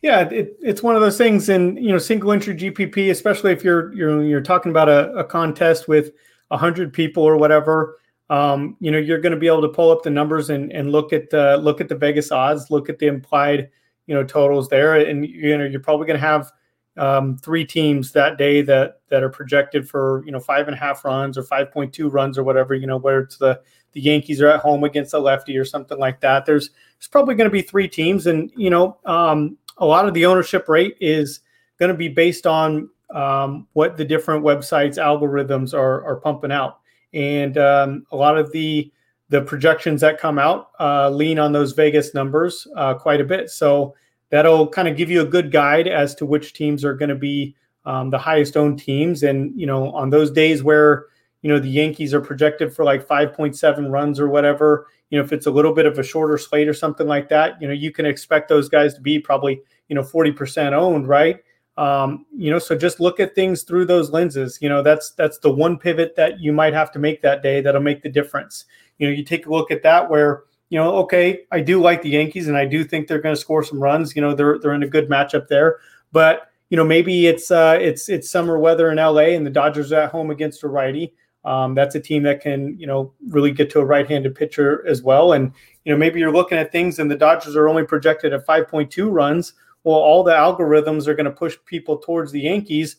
[0.03, 3.62] Yeah, it, it's one of those things, and you know, single entry GPP, especially if
[3.62, 6.11] you're you're you're talking about a, a contest with
[6.51, 10.03] hundred people or whatever, um, you know, you're going to be able to pull up
[10.03, 13.07] the numbers and and look at the look at the Vegas odds, look at the
[13.07, 13.70] implied
[14.07, 16.51] you know totals there, and you know, you're probably going to have
[16.97, 20.78] um, three teams that day that that are projected for you know five and a
[20.78, 23.61] half runs or five point two runs or whatever, you know, where it's the
[23.93, 26.45] the Yankees are at home against a lefty or something like that.
[26.47, 30.14] There's there's probably going to be three teams, and you know, um, a lot of
[30.14, 31.40] the ownership rate is
[31.78, 36.80] going to be based on um, what the different websites algorithms are are pumping out,
[37.14, 38.93] and um, a lot of the
[39.30, 43.49] the projections that come out uh, lean on those Vegas numbers uh, quite a bit.
[43.49, 43.95] So
[44.32, 47.14] that'll kind of give you a good guide as to which teams are going to
[47.14, 47.54] be
[47.84, 51.06] um, the highest owned teams, and you know, on those days where
[51.42, 54.86] you know the Yankees are projected for like 5.7 runs or whatever.
[55.10, 57.60] You know, if it's a little bit of a shorter slate or something like that,
[57.60, 61.40] you know, you can expect those guys to be probably you know 40% owned, right?
[61.76, 64.58] Um, you know, so just look at things through those lenses.
[64.62, 67.60] You know, that's that's the one pivot that you might have to make that day
[67.60, 68.64] that'll make the difference.
[68.98, 72.00] You know, you take a look at that where you know, okay, I do like
[72.00, 74.16] the Yankees and I do think they're going to score some runs.
[74.16, 75.80] You know, they're they're in a good matchup there,
[76.12, 79.92] but you know, maybe it's uh, it's it's summer weather in LA and the Dodgers
[79.92, 81.12] are at home against a righty.
[81.44, 85.02] Um, that's a team that can, you know, really get to a right-handed pitcher as
[85.02, 85.34] well.
[85.34, 85.52] And
[85.84, 89.12] you know, maybe you're looking at things, and the Dodgers are only projected at 5.2
[89.12, 89.52] runs.
[89.84, 92.96] Well, all the algorithms are going to push people towards the Yankees.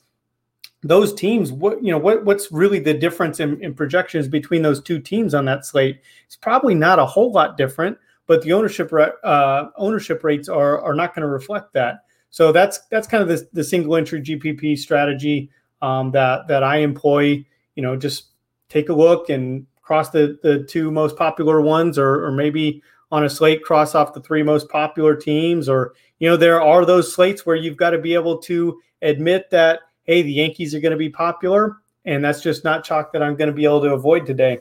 [0.83, 4.81] Those teams, what you know, what what's really the difference in, in projections between those
[4.81, 6.01] two teams on that slate?
[6.25, 8.91] It's probably not a whole lot different, but the ownership
[9.23, 12.05] uh, ownership rates are are not going to reflect that.
[12.29, 15.49] So that's that's kind of the, the single entry GPP strategy
[15.81, 17.45] um, that that I employ.
[17.75, 18.25] You know, just
[18.69, 22.81] take a look and cross the, the two most popular ones or, or maybe
[23.11, 26.85] on a slate cross off the three most popular teams or you know there are
[26.85, 30.79] those slates where you've got to be able to admit that hey the yankees are
[30.79, 33.81] going to be popular and that's just not chalk that i'm going to be able
[33.81, 34.59] to avoid today.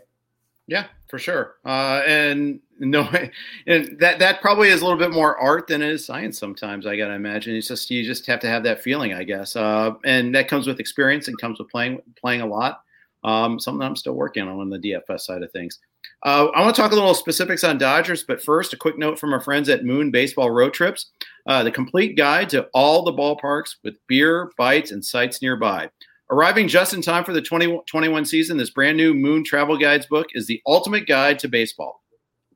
[0.66, 1.56] Yeah for sure.
[1.66, 3.06] Uh, and no
[3.66, 6.86] and that that probably is a little bit more art than it is science sometimes
[6.86, 7.54] i gotta imagine.
[7.54, 9.54] It's just you just have to have that feeling i guess.
[9.54, 12.80] Uh, and that comes with experience and comes with playing playing a lot.
[13.24, 15.78] Um, something I'm still working on on the DFS side of things.
[16.22, 19.18] Uh, I want to talk a little specifics on Dodgers, but first, a quick note
[19.18, 21.10] from our friends at Moon Baseball Road Trips
[21.46, 25.90] uh, the complete guide to all the ballparks with beer, bites, and sites nearby.
[26.30, 30.28] Arriving just in time for the 2021 season, this brand new Moon Travel Guides book
[30.32, 32.02] is the ultimate guide to baseball.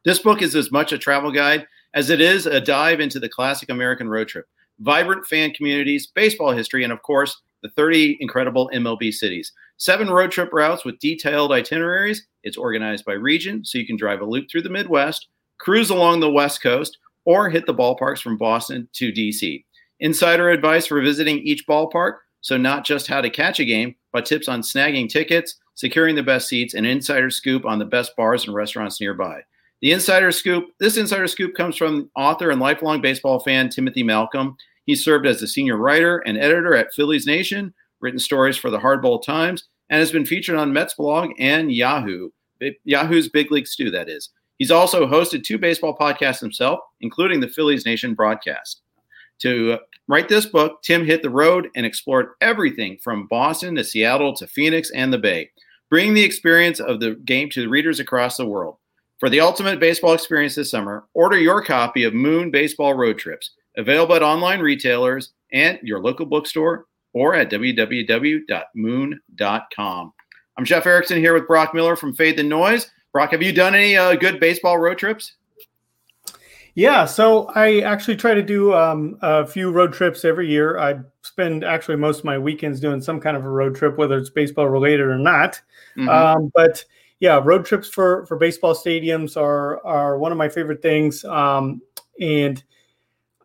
[0.04, 3.28] This book is as much a travel guide as it is a dive into the
[3.28, 4.46] classic American road trip,
[4.78, 9.52] vibrant fan communities, baseball history, and of course, the 30 incredible MLB cities.
[9.78, 12.26] Seven road trip routes with detailed itineraries.
[12.42, 16.20] It's organized by region, so you can drive a loop through the Midwest, cruise along
[16.20, 19.64] the West Coast, or hit the ballparks from Boston to DC.
[20.00, 22.18] insider advice for visiting each ballpark.
[22.40, 26.22] So, not just how to catch a game, but tips on snagging tickets, securing the
[26.22, 29.40] best seats, and insider scoop on the best bars and restaurants nearby.
[29.82, 34.56] The insider scoop this insider scoop comes from author and lifelong baseball fan Timothy Malcolm.
[34.84, 38.78] He served as a senior writer and editor at Phillies Nation, written stories for the
[38.78, 42.30] Hardball Times, and has been featured on Mets blog and Yahoo.
[42.84, 44.30] Yahoo's Big League Stew, that is.
[44.58, 48.80] He's also hosted two baseball podcasts himself, including the Phillies Nation broadcast.
[49.40, 49.78] To
[50.08, 54.46] write this book, Tim hit the road and explored everything from Boston to Seattle to
[54.46, 55.50] Phoenix and the Bay,
[55.90, 58.76] bringing the experience of the game to the readers across the world.
[59.18, 63.50] For the ultimate baseball experience this summer, order your copy of Moon Baseball Road Trips,
[63.76, 66.86] available at online retailers and your local bookstore
[67.16, 68.42] or at www.moon.com.
[70.58, 72.90] I'm Jeff Erickson here with Brock Miller from Fade the Noise.
[73.10, 75.36] Brock, have you done any uh, good baseball road trips?
[76.74, 80.78] Yeah, so I actually try to do um, a few road trips every year.
[80.78, 84.18] I spend actually most of my weekends doing some kind of a road trip, whether
[84.18, 85.58] it's baseball related or not.
[85.96, 86.10] Mm-hmm.
[86.10, 86.84] Um, but
[87.20, 91.24] yeah, road trips for for baseball stadiums are are one of my favorite things.
[91.24, 91.80] Um,
[92.20, 92.62] and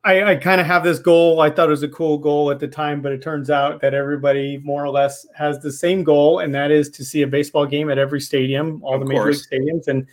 [0.03, 1.41] I, I kind of have this goal.
[1.41, 3.93] I thought it was a cool goal at the time, but it turns out that
[3.93, 7.67] everybody more or less has the same goal, and that is to see a baseball
[7.67, 9.87] game at every stadium, all of the major league stadiums.
[9.87, 10.07] And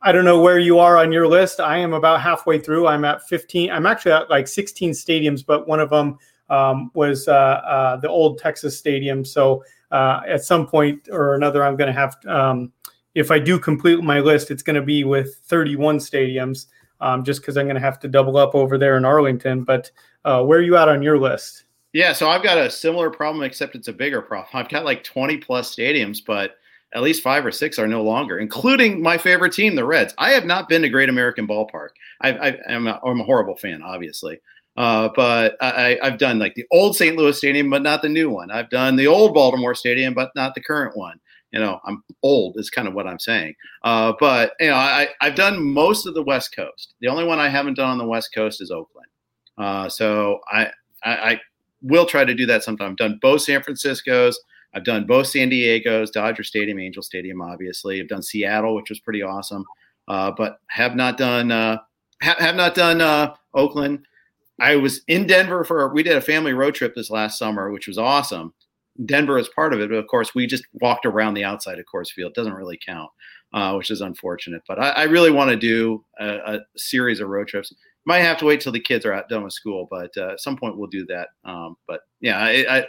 [0.00, 1.60] I don't know where you are on your list.
[1.60, 2.86] I am about halfway through.
[2.86, 3.70] I'm at 15.
[3.70, 6.18] I'm actually at like 16 stadiums, but one of them
[6.48, 9.24] um, was uh, uh, the old Texas Stadium.
[9.24, 12.72] So uh, at some point or another, I'm going to have, um,
[13.14, 16.66] if I do complete my list, it's going to be with 31 stadiums,
[17.00, 19.64] um, just because I'm going to have to double up over there in Arlington.
[19.64, 19.90] But
[20.24, 21.64] uh, where are you at on your list?
[21.92, 24.50] Yeah, so I've got a similar problem, except it's a bigger problem.
[24.52, 26.56] I've got like 20 plus stadiums, but
[26.94, 30.14] at least five or six are no longer, including my favorite team, the Reds.
[30.18, 31.90] I have not been to Great American Ballpark.
[32.20, 34.40] I, am a, I'm a horrible fan, obviously,
[34.76, 37.16] uh, but I, I've done like the old St.
[37.16, 38.50] Louis Stadium, but not the new one.
[38.50, 41.20] I've done the old Baltimore Stadium, but not the current one.
[41.54, 43.54] You know, I'm old is kind of what I'm saying.
[43.84, 46.94] Uh, but you know, I, I've done most of the West Coast.
[47.00, 49.06] The only one I haven't done on the West Coast is Oakland.
[49.56, 50.66] Uh, so I,
[51.04, 51.40] I, I
[51.80, 52.90] will try to do that sometime.
[52.90, 54.36] I've done both San Francisco's.
[54.74, 58.00] I've done both San Diego's, Dodger Stadium, Angel Stadium, obviously.
[58.00, 59.64] I've done Seattle, which was pretty awesome,
[60.08, 61.78] uh, but have not done uh,
[62.20, 64.06] ha- have not done uh, Oakland.
[64.60, 67.86] I was in Denver for we did a family road trip this last summer, which
[67.86, 68.54] was awesome.
[69.06, 71.86] Denver is part of it, but of course we just walked around the outside of
[71.92, 72.30] Coors Field.
[72.30, 73.10] It doesn't really count,
[73.52, 74.62] uh, which is unfortunate.
[74.68, 77.74] But I, I really want to do a, a, series of road trips.
[78.06, 80.40] Might have to wait till the kids are out done with school, but uh, at
[80.40, 81.28] some point we'll do that.
[81.44, 82.84] Um, but yeah, I, I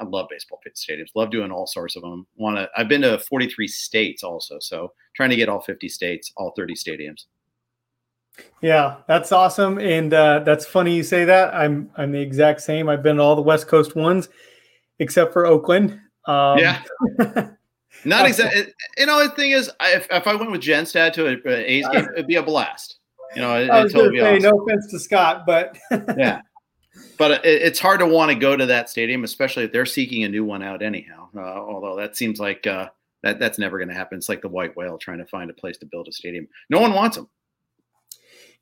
[0.00, 1.10] I love baseball stadiums.
[1.14, 2.26] Love doing all sorts of them.
[2.36, 2.68] Want to?
[2.76, 6.74] I've been to 43 states also, so trying to get all 50 states, all 30
[6.74, 7.26] stadiums.
[8.62, 11.52] Yeah, that's awesome, and uh, that's funny you say that.
[11.54, 12.88] I'm I'm the exact same.
[12.88, 14.30] I've been to all the West Coast ones,
[15.00, 15.98] except for Oakland.
[16.26, 16.82] Um, yeah.
[18.04, 18.72] Not exactly.
[18.96, 22.06] You know, the thing is, if, if I went with Jenstad to an A's game,
[22.14, 22.98] it'd be a blast.
[23.34, 24.50] You know, it, I was totally say, awesome.
[24.50, 25.78] no offense to Scott, but
[26.16, 26.40] yeah,
[27.18, 30.24] but it, it's hard to want to go to that stadium, especially if they're seeking
[30.24, 31.28] a new one out anyhow.
[31.36, 32.88] Uh, although that seems like uh,
[33.22, 34.18] that that's never going to happen.
[34.18, 36.48] It's like the white whale trying to find a place to build a stadium.
[36.70, 37.28] No one wants them.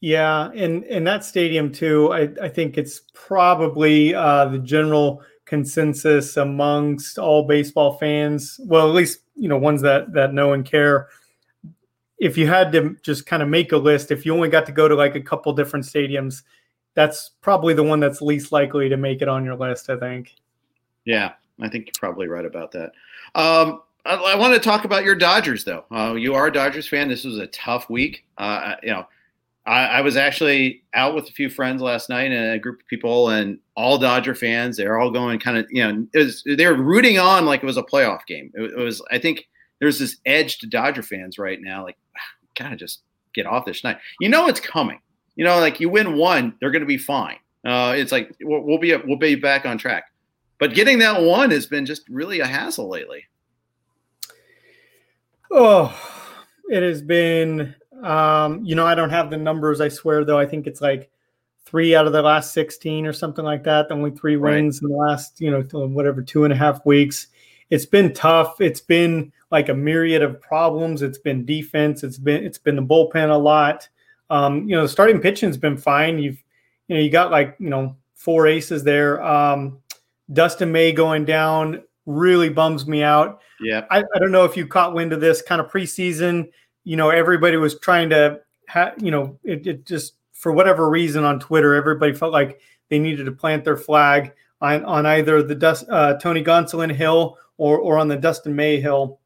[0.00, 2.12] Yeah, and and that stadium too.
[2.12, 8.60] I I think it's probably uh, the general consensus amongst all baseball fans.
[8.64, 11.08] Well, at least you know ones that that know and care.
[12.18, 14.72] If you had to just kind of make a list, if you only got to
[14.72, 16.42] go to like a couple different stadiums,
[16.94, 19.88] that's probably the one that's least likely to make it on your list.
[19.90, 20.34] I think.
[21.04, 22.92] Yeah, I think you're probably right about that.
[23.34, 25.84] Um, I, want to talk about your Dodgers, though.
[25.90, 27.08] Uh, you are a Dodgers fan.
[27.08, 28.24] This was a tough week.
[28.38, 29.06] Uh, you know,
[29.68, 32.86] I, I, was actually out with a few friends last night and a group of
[32.88, 34.76] people, and all Dodger fans.
[34.76, 37.76] They're all going kind of, you know, was, they were rooting on like it was
[37.76, 38.50] a playoff game.
[38.54, 39.48] It, it was, I think,
[39.80, 41.84] there's this edge to Dodger fans right now.
[41.84, 41.98] Like,
[42.58, 43.02] gotta just
[43.34, 43.98] get off this night.
[44.20, 45.00] You know it's coming
[45.38, 47.36] you know, like you win one, they're going to be fine.
[47.64, 50.10] Uh, it's like we'll, we'll be we'll be back on track.
[50.58, 53.24] But getting that one has been just really a hassle lately.
[55.50, 55.96] Oh,
[56.68, 57.74] it has been.
[58.02, 59.80] Um, you know, I don't have the numbers.
[59.80, 60.38] I swear, though.
[60.38, 61.10] I think it's like
[61.64, 63.90] three out of the last sixteen or something like that.
[63.90, 64.86] Only three wins right.
[64.86, 67.28] in the last, you know, whatever two and a half weeks.
[67.70, 68.60] It's been tough.
[68.60, 71.02] It's been like a myriad of problems.
[71.02, 72.02] It's been defense.
[72.02, 73.88] It's been it's been the bullpen a lot.
[74.30, 76.18] Um, you know, starting pitching's been fine.
[76.18, 76.42] You've,
[76.86, 79.22] you know, you got like, you know, four aces there.
[79.22, 79.78] Um,
[80.32, 83.40] Dustin May going down really bums me out.
[83.60, 83.86] Yeah.
[83.90, 86.50] I, I don't know if you caught wind of this kind of preseason.
[86.84, 91.24] You know, everybody was trying to, ha- you know, it, it just for whatever reason
[91.24, 95.54] on Twitter, everybody felt like they needed to plant their flag on, on either the
[95.54, 99.20] Dust, uh, Tony Gonsolin hill or, or on the Dustin May hill.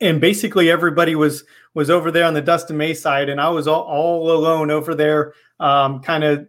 [0.00, 3.68] And basically everybody was was over there on the Dustin May side, and I was
[3.68, 6.48] all, all alone over there, um, kind of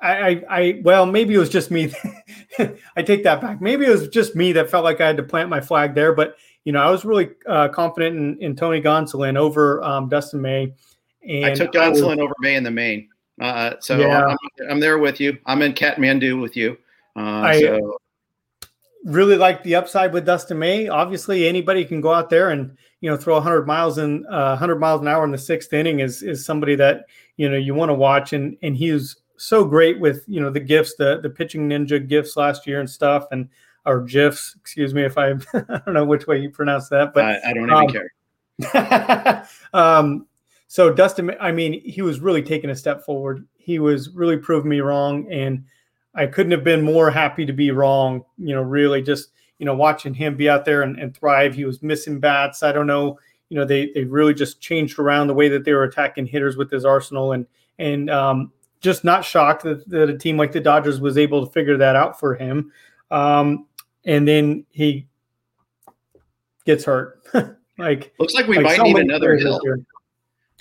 [0.00, 1.92] I, I, I, well, maybe it was just me.
[2.96, 3.60] I take that back.
[3.60, 6.14] Maybe it was just me that felt like I had to plant my flag there.
[6.14, 10.42] But you know, I was really uh, confident in, in Tony Gonsolin over um, Dustin
[10.42, 10.74] May.
[11.26, 13.08] And I took Gonsolin over May in the main.
[13.40, 14.26] Uh, so yeah.
[14.26, 14.36] I'm,
[14.70, 15.38] I'm, there with you.
[15.46, 16.76] I'm in Kathmandu with you.
[17.14, 17.98] Uh, I so.
[19.04, 20.88] really like the upside with Dustin May.
[20.88, 24.76] Obviously, anybody can go out there and you know throw 100 miles in uh, 100
[24.76, 27.04] miles an hour in the sixth inning is is somebody that
[27.36, 28.32] you know you want to watch.
[28.32, 32.36] And and he's so great with you know the gifts, the the pitching ninja gifts
[32.36, 33.48] last year and stuff, and
[33.84, 34.56] or gifs.
[34.60, 37.52] Excuse me if I I don't know which way you pronounce that, but I, I
[37.52, 39.48] don't even um, care.
[39.74, 40.26] um,
[40.68, 43.46] so Dustin, I mean, he was really taking a step forward.
[43.56, 45.64] He was really proving me wrong, and
[46.14, 48.24] I couldn't have been more happy to be wrong.
[48.38, 51.54] You know, really just you know watching him be out there and, and thrive.
[51.54, 52.62] He was missing bats.
[52.62, 53.18] I don't know.
[53.48, 56.56] You know, they they really just changed around the way that they were attacking hitters
[56.56, 57.46] with his arsenal, and
[57.78, 58.52] and um,
[58.86, 61.96] just not shocked that, that a team like the Dodgers was able to figure that
[61.96, 62.72] out for him.
[63.10, 63.66] Um,
[64.04, 65.06] and then he
[66.64, 67.22] gets hurt.
[67.78, 69.60] like looks like we like might need another hill.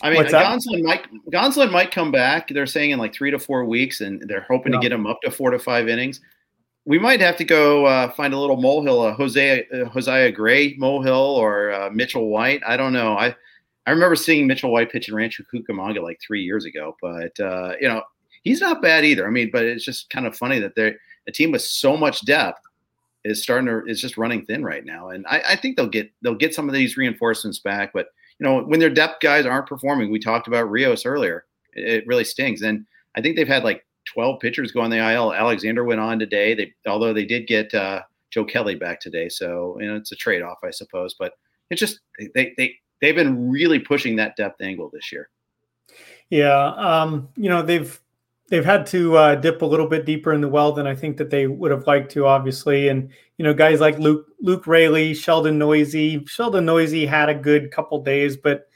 [0.01, 2.49] I mean, Gonsolin might Gonsolin might come back.
[2.49, 4.80] They're saying in like three to four weeks, and they're hoping yeah.
[4.80, 6.19] to get him up to four to five innings.
[6.84, 10.76] We might have to go uh, find a little molehill, a Jose uh, Josiah Gray
[10.78, 12.61] molehill, or uh, Mitchell White.
[12.67, 13.17] I don't know.
[13.17, 13.36] I
[13.88, 17.73] I remember seeing Mitchell White pitch in Rancho Cucamonga like three years ago, but uh,
[17.80, 18.01] you know
[18.46, 19.28] he's not bad either.
[19.28, 20.96] I mean, but it's just kind of funny that they're
[21.28, 22.62] a team with so much depth
[23.26, 26.10] is starting to is just running thin right now, and I, I think they'll get
[26.22, 27.91] they'll get some of these reinforcements back.
[27.91, 28.08] But
[28.39, 31.46] you know when their depth guys aren't performing, we talked about Rios earlier.
[31.74, 32.86] It, it really stings, and
[33.16, 35.34] I think they've had like 12 pitchers go on the IL.
[35.34, 36.54] Alexander went on today.
[36.54, 40.16] They although they did get uh, Joe Kelly back today, so you know it's a
[40.16, 41.16] trade off, I suppose.
[41.18, 41.34] But
[41.72, 42.00] it's just
[42.36, 45.30] they they they've been really pushing that depth angle this year.
[46.30, 48.00] Yeah, um, you know they've
[48.50, 51.18] they've had to uh, dip a little bit deeper in the well than I think
[51.18, 52.88] that they would have liked to, obviously.
[52.89, 56.30] And you know, guys like Luke Luke Raley, Sheldon Neuse.
[56.30, 58.68] Sheldon Neuse had a good couple days, but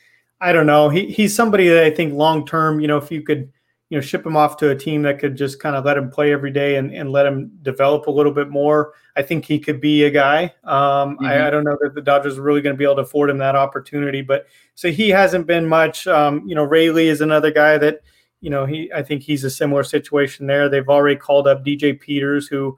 [0.41, 0.89] I don't know.
[0.89, 3.51] He he's somebody that I think long term, you know, if you could
[3.89, 6.09] you know ship him off to a team that could just kind of let him
[6.09, 9.59] play every day and, and let him develop a little bit more i think he
[9.59, 11.25] could be a guy um, mm-hmm.
[11.25, 13.29] I, I, don't know that the dodgers are really going to be able to afford
[13.29, 14.45] him that opportunity but
[14.75, 18.01] so he hasn't been much um, you know Raley is another guy that
[18.41, 21.99] you know he i think he's a similar situation there they've already called up dj
[21.99, 22.77] peters who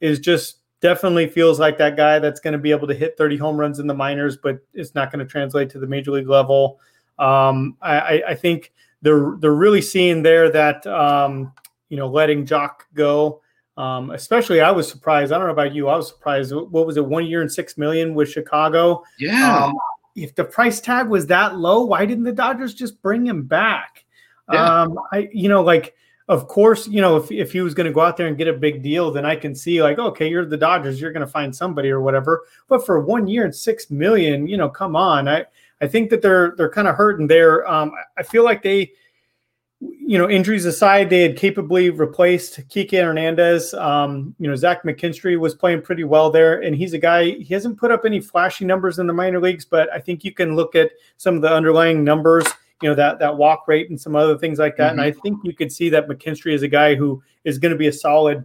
[0.00, 3.36] is just definitely feels like that guy that's going to be able to hit 30
[3.36, 6.28] home runs in the minors but it's not going to translate to the major league
[6.28, 6.80] level
[7.20, 11.52] um, I, I think they're they're really seeing there that um,
[11.88, 13.42] you know letting Joc go.
[13.76, 15.32] Um, especially, I was surprised.
[15.32, 15.88] I don't know about you.
[15.88, 16.52] I was surprised.
[16.54, 17.06] What was it?
[17.06, 19.04] One year and six million with Chicago.
[19.18, 19.66] Yeah.
[19.66, 19.78] Um,
[20.16, 24.04] if the price tag was that low, why didn't the Dodgers just bring him back?
[24.52, 24.82] Yeah.
[24.82, 25.94] Um, I, you know, like,
[26.28, 28.46] of course, you know, if, if he was going to go out there and get
[28.46, 31.32] a big deal, then I can see like, okay, you're the Dodgers, you're going to
[31.32, 32.44] find somebody or whatever.
[32.68, 35.28] But for one year and six million, you know, come on.
[35.28, 35.46] I,
[35.80, 37.68] I think that they're they're kind of hurting there.
[37.68, 38.92] Um, I feel like they,
[39.80, 43.72] you know, injuries aside, they had capably replaced Kike Hernandez.
[43.72, 47.30] Um, you know, Zach McKinstry was playing pretty well there, and he's a guy.
[47.30, 50.32] He hasn't put up any flashy numbers in the minor leagues, but I think you
[50.32, 52.46] can look at some of the underlying numbers.
[52.82, 55.00] You know that that walk rate and some other things like that, mm-hmm.
[55.00, 57.78] and I think you could see that McKinstry is a guy who is going to
[57.78, 58.44] be a solid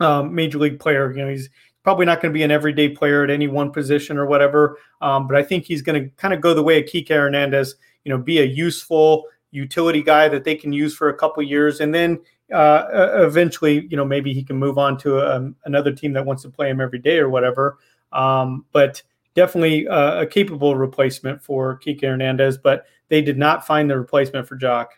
[0.00, 1.10] um, major league player.
[1.12, 1.48] You know, he's
[1.84, 4.78] probably not going to be an everyday player at any one position or whatever.
[5.02, 7.76] Um, but I think he's going to kind of go the way of Kike Hernandez,
[8.04, 11.80] you know, be a useful utility guy that they can use for a couple years.
[11.80, 12.20] And then
[12.52, 16.24] uh, eventually, you know, maybe he can move on to a, um, another team that
[16.24, 17.78] wants to play him every day or whatever.
[18.12, 19.02] Um, but
[19.34, 24.48] definitely uh, a capable replacement for Kike Hernandez, but they did not find the replacement
[24.48, 24.88] for Joc.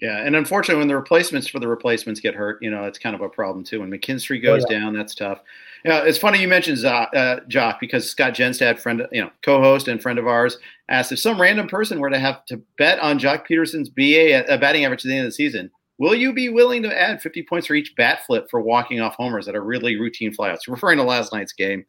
[0.00, 3.16] Yeah, and unfortunately, when the replacements for the replacements get hurt, you know, it's kind
[3.16, 3.80] of a problem too.
[3.80, 4.78] When McKinstry goes oh, yeah.
[4.78, 5.40] down, that's tough.
[5.84, 10.00] Yeah, it's funny you mentioned uh, Joc because Scott Jenstad, friend, you know, co-host and
[10.00, 13.44] friend of ours, asked if some random person were to have to bet on Joc
[13.48, 16.84] Pederson's BA uh, batting average at the end of the season, will you be willing
[16.84, 19.98] to add 50 points for each bat flip for walking off homers that are really
[19.98, 20.60] routine flyouts?
[20.68, 21.84] Referring to last night's game,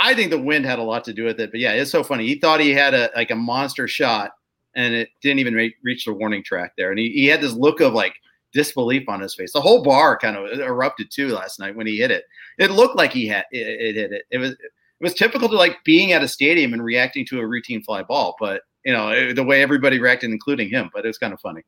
[0.00, 1.52] I think the wind had a lot to do with it.
[1.52, 2.26] But yeah, it's so funny.
[2.26, 4.32] He thought he had a like a monster shot
[4.76, 6.90] and it didn't even make, reach the warning track there.
[6.90, 8.14] And he, he had this look of like
[8.52, 9.52] disbelief on his face.
[9.52, 12.24] The whole bar kind of erupted too last night when he hit it.
[12.58, 14.22] It looked like he had it, it hit it.
[14.30, 14.58] It was it
[15.00, 18.36] was typical to like being at a stadium and reacting to a routine fly ball,
[18.38, 20.90] but you know the way everybody reacted, including him.
[20.94, 21.62] But it was kind of funny.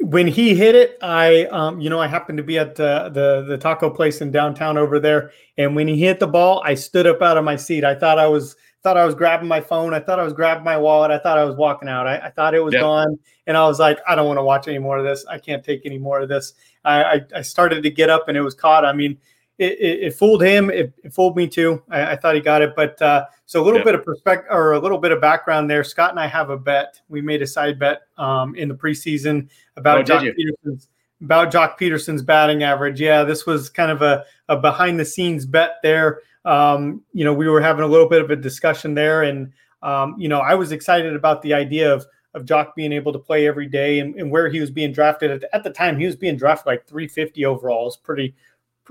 [0.00, 3.10] when he hit it, I, um, you know, I happened to be at the,
[3.46, 7.06] the taco place in downtown over there, and when he hit the ball, I stood
[7.06, 7.84] up out of my seat.
[7.84, 9.92] I thought I was thought I was grabbing my phone.
[9.92, 11.10] I thought I was grabbing my wallet.
[11.10, 12.06] I thought I was walking out.
[12.06, 14.68] I, I thought it was gone, and I was like, I don't want to watch
[14.68, 15.24] any more of this.
[15.26, 16.54] I can't take any more of this.
[16.84, 18.84] I, I, I started to get up, and it was caught.
[18.84, 19.18] I mean,
[19.58, 20.70] it, it, it fooled him.
[20.70, 21.82] It, it, fooled me too.
[21.90, 24.72] I, I, thought he got it, but uh, so a little bit of perspective or
[24.72, 25.84] a little bit of background there.
[25.84, 26.98] Scott and I have a bet.
[27.10, 30.88] We made a side bet um, in the preseason about oh, Joc Pederson's
[31.22, 32.98] about Joc Pederson's batting average.
[33.00, 36.20] Yeah, this was kind of a, a behind the scenes bet there.
[36.44, 40.14] Um, you know, we were having a little bit of a discussion there, and um,
[40.18, 43.46] you know, I was excited about the idea of of Joc being able to play
[43.46, 45.98] every day and, and where he was being drafted at, at, the time.
[45.98, 47.88] He was being drafted like 350 overall.
[47.88, 48.36] It's pretty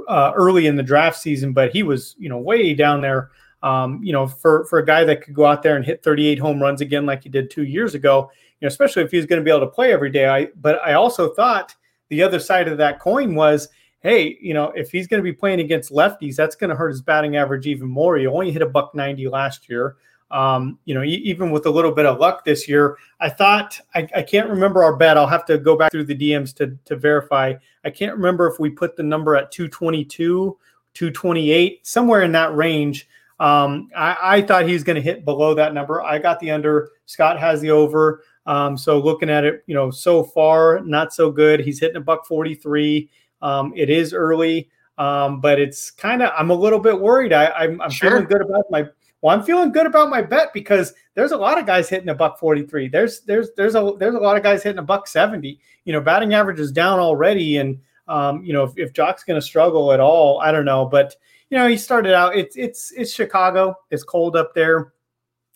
[0.10, 3.32] uh, early in the draft season, but he was, you know, way down there.
[3.62, 6.39] Um, you know, for for a guy that could go out there and hit 38
[6.39, 9.26] home runs again like he did two years ago, you know, especially if he was
[9.26, 10.28] going to be able to play every day.
[10.28, 11.76] I but I also thought
[12.08, 13.68] the other side of that coin was,
[14.02, 16.89] hey, you know, if he's going to be playing against lefties, that's going to hurt
[16.89, 18.18] his batting average even more.
[18.18, 19.97] He only hit a buck 90 last year.
[20.32, 24.08] Um, you know, even with a little bit of luck this year, I thought I,
[24.16, 25.18] I, can't remember our bet.
[25.18, 27.56] I'll have to go back through the DMs to to verify.
[27.84, 30.56] I can't remember if we put the number at 222,
[30.93, 33.08] 228, somewhere in that range.
[33.39, 36.02] Um, I, I, thought he was going to hit below that number.
[36.02, 36.91] I got the under.
[37.06, 38.22] Scott has the over.
[38.45, 41.62] Um, so looking at it, you know, so far not so good.
[41.62, 43.10] He's hitting a buck 43.
[43.42, 47.34] Um, it is early, um, but it's kind of I'm a little bit worried.
[47.34, 48.12] I, am sure.
[48.12, 48.88] feeling good about my
[49.22, 52.16] well, I'm feeling good about my bet because there's a lot of guys hitting a
[52.16, 52.88] buck 43.
[52.88, 55.60] There's there's there's a there's a lot of guys hitting a buck 70.
[55.84, 59.40] You know, batting average is down already, and um, you know if, if Joc's going
[59.40, 60.86] to struggle at all, I don't know.
[60.86, 61.16] But
[61.50, 62.36] you know, he started out.
[62.36, 63.76] It's it's it's Chicago.
[63.90, 64.94] It's cold up there.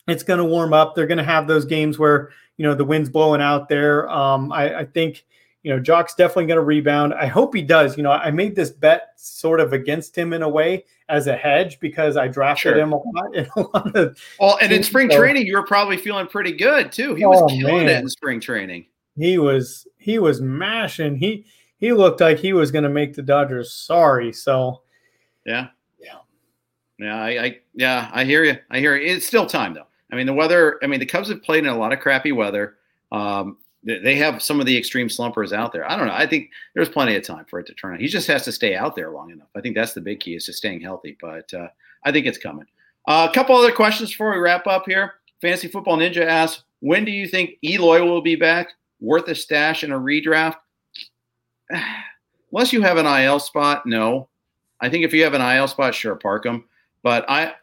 [0.06, 0.94] It's going to warm up.
[0.94, 4.08] They're going to have those games where you know the wind's blowing out there.
[4.10, 5.24] Um, I, I think
[5.64, 7.14] you know, Joc's definitely going to rebound.
[7.14, 7.96] I hope he does.
[7.96, 11.34] You know, I made this bet sort of against him in a way as a
[11.34, 12.78] hedge because I drafted sure.
[12.78, 14.18] him a lot in a lot of.
[14.38, 17.14] Well, and in spring so, training, you were probably feeling pretty good too.
[17.14, 17.96] He was oh, killing man.
[17.96, 18.84] it in spring training.
[19.16, 21.16] He was he was mashing.
[21.16, 21.46] He
[21.78, 24.34] he looked like he was going to make the Dodgers sorry.
[24.34, 24.82] So,
[25.46, 26.18] yeah, yeah,
[26.98, 27.22] yeah.
[27.22, 28.58] I, I yeah, I hear you.
[28.70, 29.14] I hear you.
[29.14, 29.86] It's still time though.
[30.12, 30.78] I mean, the weather.
[30.82, 32.76] I mean, the Cubs have played in a lot of crappy weather.
[33.10, 35.88] Um, they have some of the extreme slumpers out there.
[35.90, 36.14] I don't know.
[36.14, 38.00] I think there's plenty of time for it to turn on.
[38.00, 39.48] He just has to stay out there long enough.
[39.54, 41.16] I think that's the big key is just staying healthy.
[41.20, 41.68] But uh,
[42.02, 42.66] I think it's coming.
[43.06, 45.14] Uh, a couple other questions before we wrap up here.
[45.42, 48.68] Fantasy Football Ninja asks, when do you think Eloy will be back?
[49.00, 50.56] Worth a stash in a redraft?
[52.52, 54.28] Unless you have an IL spot, no.
[54.80, 56.64] I think if you have an IL spot, sure, park him.
[57.02, 57.54] But I,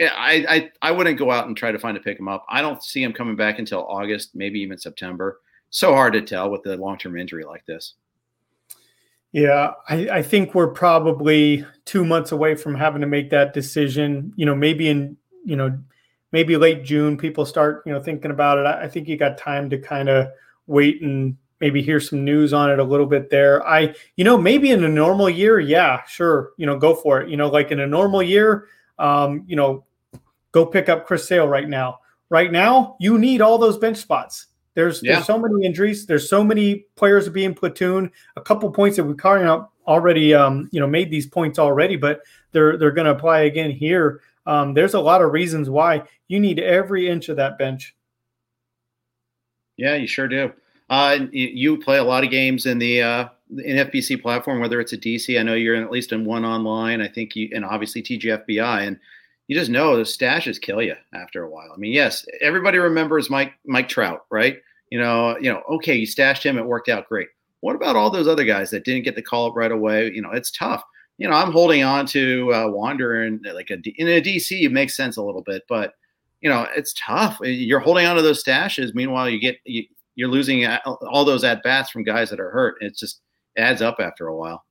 [0.00, 2.44] I, I, I wouldn't go out and try to find a pick him up.
[2.48, 5.38] I don't see him coming back until August, maybe even September
[5.70, 7.94] so hard to tell with a long term injury like this.
[9.32, 14.32] Yeah, I, I, think we're probably two months away from having to make that decision.
[14.34, 15.78] You know, maybe in you know,
[16.32, 18.66] maybe late June, people start you know thinking about it.
[18.66, 20.28] I, I think you got time to kind of
[20.66, 23.66] wait and maybe hear some news on it a little bit there.
[23.66, 27.28] I, you know, maybe in a normal year, yeah, sure, you know, go for it.
[27.28, 28.66] You know, like in a normal year,
[28.98, 29.84] um, you know,
[30.52, 31.98] go pick up Chris Sale right now.
[32.30, 34.46] Right now, you need all those bench spots.
[34.80, 35.16] There's yeah.
[35.16, 36.06] there's so many injuries.
[36.06, 38.10] There's so many players being platoon.
[38.36, 41.96] A couple points that we kind of already um, you know made these points already,
[41.96, 42.22] but
[42.52, 44.22] they're they're going to apply again here.
[44.46, 47.94] Um, there's a lot of reasons why you need every inch of that bench.
[49.76, 50.50] Yeah, you sure do.
[50.88, 54.98] Uh, you play a lot of games in the uh, NFBC platform, whether it's a
[54.98, 55.38] DC.
[55.38, 57.02] I know you're in, at least in one online.
[57.02, 58.98] I think you, and obviously TGFBI, and
[59.46, 61.70] you just know the stashes kill you after a while.
[61.70, 64.56] I mean, yes, everybody remembers Mike Mike Trout, right?
[64.90, 67.28] You know, you know, okay, you stashed him, it worked out great.
[67.60, 70.10] What about all those other guys that didn't get the call up right away?
[70.12, 70.82] You know, it's tough.
[71.18, 74.72] You know, I'm holding on to uh, Wander and like a in a DC, it
[74.72, 75.94] makes sense a little bit, but
[76.40, 77.38] you know, it's tough.
[77.42, 78.94] You're holding on to those stashes.
[78.94, 79.84] Meanwhile, you get you,
[80.14, 82.76] you're losing all those at bats from guys that are hurt.
[82.80, 83.20] It just
[83.56, 84.64] adds up after a while.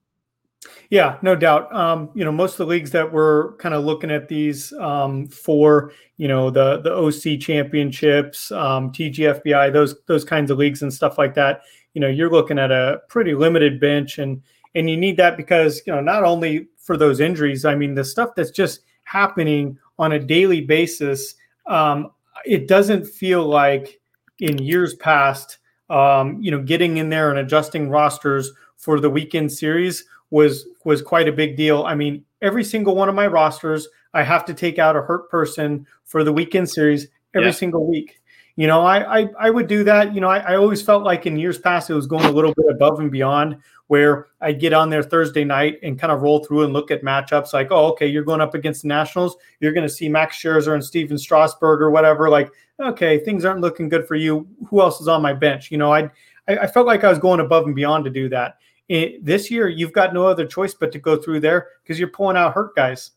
[0.90, 1.74] Yeah, no doubt.
[1.74, 5.26] Um, you know, most of the leagues that we're kind of looking at these um,
[5.28, 10.92] for, you know, the the OC championships, um, TGFBI, those those kinds of leagues and
[10.92, 11.62] stuff like that.
[11.94, 14.42] You know, you're looking at a pretty limited bench, and
[14.74, 17.64] and you need that because you know not only for those injuries.
[17.64, 21.34] I mean, the stuff that's just happening on a daily basis.
[21.66, 22.10] Um,
[22.44, 24.00] it doesn't feel like
[24.40, 25.58] in years past,
[25.90, 31.02] um, you know, getting in there and adjusting rosters for the weekend series was was
[31.02, 31.84] quite a big deal.
[31.84, 35.30] I mean, every single one of my rosters, I have to take out a hurt
[35.30, 37.54] person for the weekend series every yeah.
[37.54, 38.20] single week.
[38.56, 40.14] you know, I, I, I would do that.
[40.14, 42.54] You know, I, I always felt like in years past it was going a little
[42.54, 46.44] bit above and beyond where I'd get on there Thursday night and kind of roll
[46.44, 49.36] through and look at matchups like, oh, okay, you're going up against the Nationals.
[49.60, 52.28] You're going to see Max Scherzer and Stephen Strasburg or whatever.
[52.28, 54.46] Like, okay, things aren't looking good for you.
[54.68, 55.70] Who else is on my bench?
[55.70, 56.10] You know, I
[56.46, 58.58] I felt like I was going above and beyond to do that.
[58.90, 62.08] It, this year, you've got no other choice but to go through there because you're
[62.08, 63.12] pulling out hurt guys.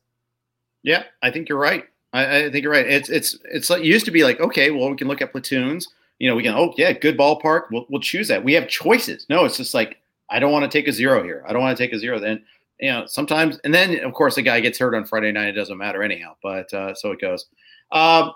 [0.83, 1.85] Yeah, I think you're right.
[2.13, 2.85] I, I, think you're right.
[2.85, 5.31] It's it's it's like it used to be like okay, well we can look at
[5.31, 5.87] platoons.
[6.19, 7.63] You know, we can oh yeah, good ballpark.
[7.71, 8.43] We'll we'll choose that.
[8.43, 9.25] We have choices.
[9.29, 9.97] No, it's just like
[10.29, 11.43] I don't want to take a zero here.
[11.47, 12.19] I don't want to take a zero.
[12.19, 12.43] Then
[12.79, 15.47] you know sometimes, and then of course the guy gets hurt on Friday night.
[15.47, 16.35] It doesn't matter anyhow.
[16.43, 17.47] But uh, so it goes.
[17.91, 18.29] Uh,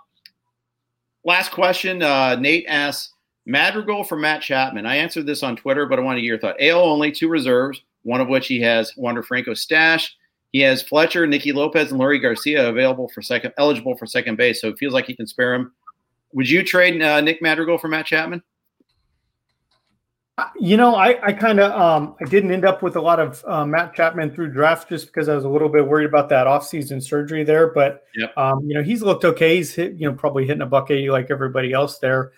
[1.24, 2.02] last question.
[2.02, 3.14] Uh, Nate asks
[3.48, 4.86] Madrigal for Matt Chapman.
[4.86, 6.62] I answered this on Twitter, but I want to get your thought.
[6.62, 10.16] AL only two reserves, one of which he has Wander Franco stash.
[10.52, 14.60] He has Fletcher, Nicky Lopez, and Leury Garcia available for second, eligible for second base.
[14.60, 15.72] So it feels like he can spare him.
[16.34, 18.44] Would you trade uh, Nick Madrigal for Matt Chapman?
[20.60, 23.44] You know, I, I kind of um, I didn't end up with a lot of
[23.48, 26.48] uh, Matt Chapman through draft just because I was a little bit worried about that
[26.48, 27.68] offseason surgery there.
[27.68, 28.38] But yep.
[28.38, 29.56] um, you know, he's looked okay.
[29.56, 32.34] He's hit, you know, probably hitting a buck eighty like everybody else there.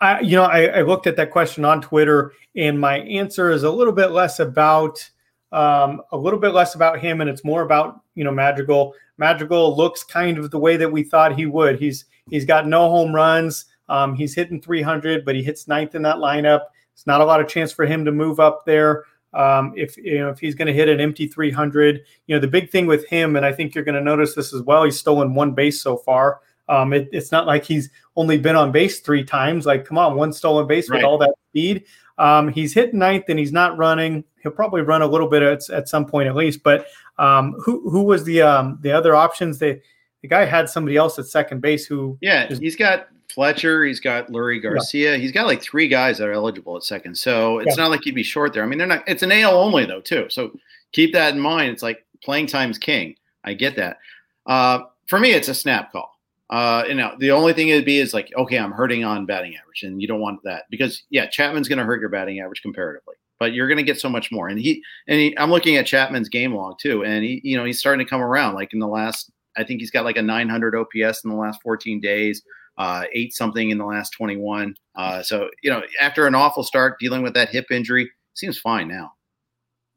[0.00, 3.64] I, you know, I, I looked at that question on Twitter, and my answer is
[3.64, 5.08] a little bit less about
[5.50, 8.94] um, a little bit less about him, and it's more about you know Madrigal.
[9.16, 11.78] Madrigal looks kind of the way that we thought he would.
[11.78, 13.64] He's he's got no home runs.
[13.88, 16.60] Um, he's hitting 300, but he hits ninth in that lineup.
[16.92, 19.04] It's not a lot of chance for him to move up there.
[19.34, 22.46] Um, if you know if he's going to hit an empty 300, you know the
[22.46, 24.84] big thing with him, and I think you're going to notice this as well.
[24.84, 26.40] He's stolen one base so far.
[26.68, 29.66] Um, it, it's not like he's only been on base three times.
[29.66, 30.98] Like, come on, one stolen base right.
[30.98, 31.84] with all that speed.
[32.18, 34.24] Um, he's hit ninth and he's not running.
[34.42, 36.62] He'll probably run a little bit at, at some point at least.
[36.62, 36.86] But
[37.18, 39.58] um, who who was the um, the other options?
[39.58, 39.80] The
[40.22, 42.18] the guy had somebody else at second base who.
[42.20, 43.84] Yeah, is, he's got Fletcher.
[43.84, 45.12] He's got Leury Garcia.
[45.12, 45.18] Yeah.
[45.18, 47.16] He's got like three guys that are eligible at second.
[47.16, 47.84] So it's yeah.
[47.84, 48.62] not like he'd be short there.
[48.62, 49.04] I mean, they're not.
[49.06, 50.26] It's an AL only though too.
[50.28, 50.58] So
[50.92, 51.70] keep that in mind.
[51.70, 53.14] It's like playing time's king.
[53.44, 53.98] I get that.
[54.46, 56.17] Uh, for me, it's a snap call.
[56.50, 59.54] Uh, you know, the only thing it'd be is like, okay, I'm hurting on batting
[59.56, 62.62] average, and you don't want that because yeah, Chapman's going to hurt your batting average
[62.62, 64.48] comparatively, but you're going to get so much more.
[64.48, 67.64] And he and he, I'm looking at Chapman's game log too, and he, you know,
[67.64, 68.54] he's starting to come around.
[68.54, 71.60] Like in the last, I think he's got like a 900 OPS in the last
[71.62, 72.42] 14 days,
[72.78, 74.74] uh, eight something in the last 21.
[74.96, 78.88] Uh, so you know, after an awful start dealing with that hip injury, seems fine
[78.88, 79.12] now.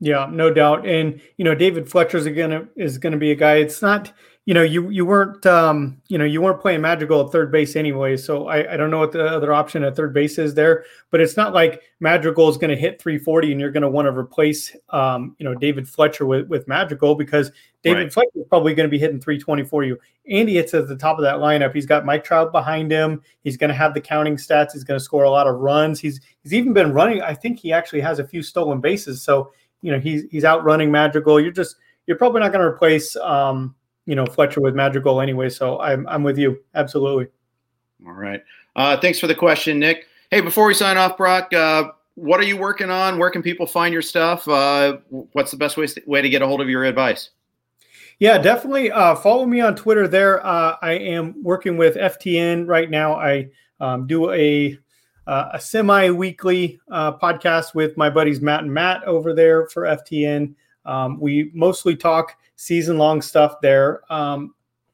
[0.02, 0.86] Yeah, no doubt.
[0.86, 3.56] And you know, David Fletcher's gonna is gonna be a guy.
[3.56, 4.12] It's not
[4.46, 7.76] you know, you you weren't um, you know you weren't playing Madrigal at third base
[7.76, 8.18] anyway.
[8.18, 11.22] So I, I don't know what the other option at third base is there, but
[11.22, 14.18] it's not like Madrigal is going to hit 340 and you're going to want to
[14.18, 17.52] replace um, you know David Fletcher with with Madrigal because
[17.84, 18.14] David right.
[18.14, 20.00] Fletcher is probably going to be hitting 320 for you.
[20.28, 21.76] Andy hits at the top of that lineup.
[21.76, 23.22] He's got Mike Trout behind him.
[23.44, 24.74] He's going to have the counting stats.
[24.74, 26.00] He's going to score a lot of runs.
[26.00, 27.22] He's he's even been running.
[27.22, 29.22] I think he actually has a few stolen bases.
[29.22, 29.52] So
[29.82, 31.40] you know he's he's out running Madrigal.
[31.40, 31.76] You're just
[32.08, 33.76] you're probably not going to replace um,
[34.06, 35.50] you know Fletcher with Madrigal anyway.
[35.50, 37.28] So I'm I'm with you absolutely.
[38.06, 38.44] All right.
[38.76, 40.08] Uh, thanks for the question, Nick.
[40.32, 43.20] Hey, before we sign off, Brock, uh, what are you working on?
[43.20, 44.48] Where can people find your stuff?
[44.48, 47.32] Uh, what's the best way way to get a hold of your advice?
[48.20, 50.08] Yeah, definitely uh, follow me on Twitter.
[50.08, 53.16] There, uh, I am working with FTN right now.
[53.16, 53.50] I
[53.80, 54.78] um, do a
[55.28, 60.56] uh, a semi-weekly podcast with my buddies Matt and Matt over there for FTN.
[60.86, 64.02] Um, we mostly talk season long stuff there.
[64.12, 64.54] Um,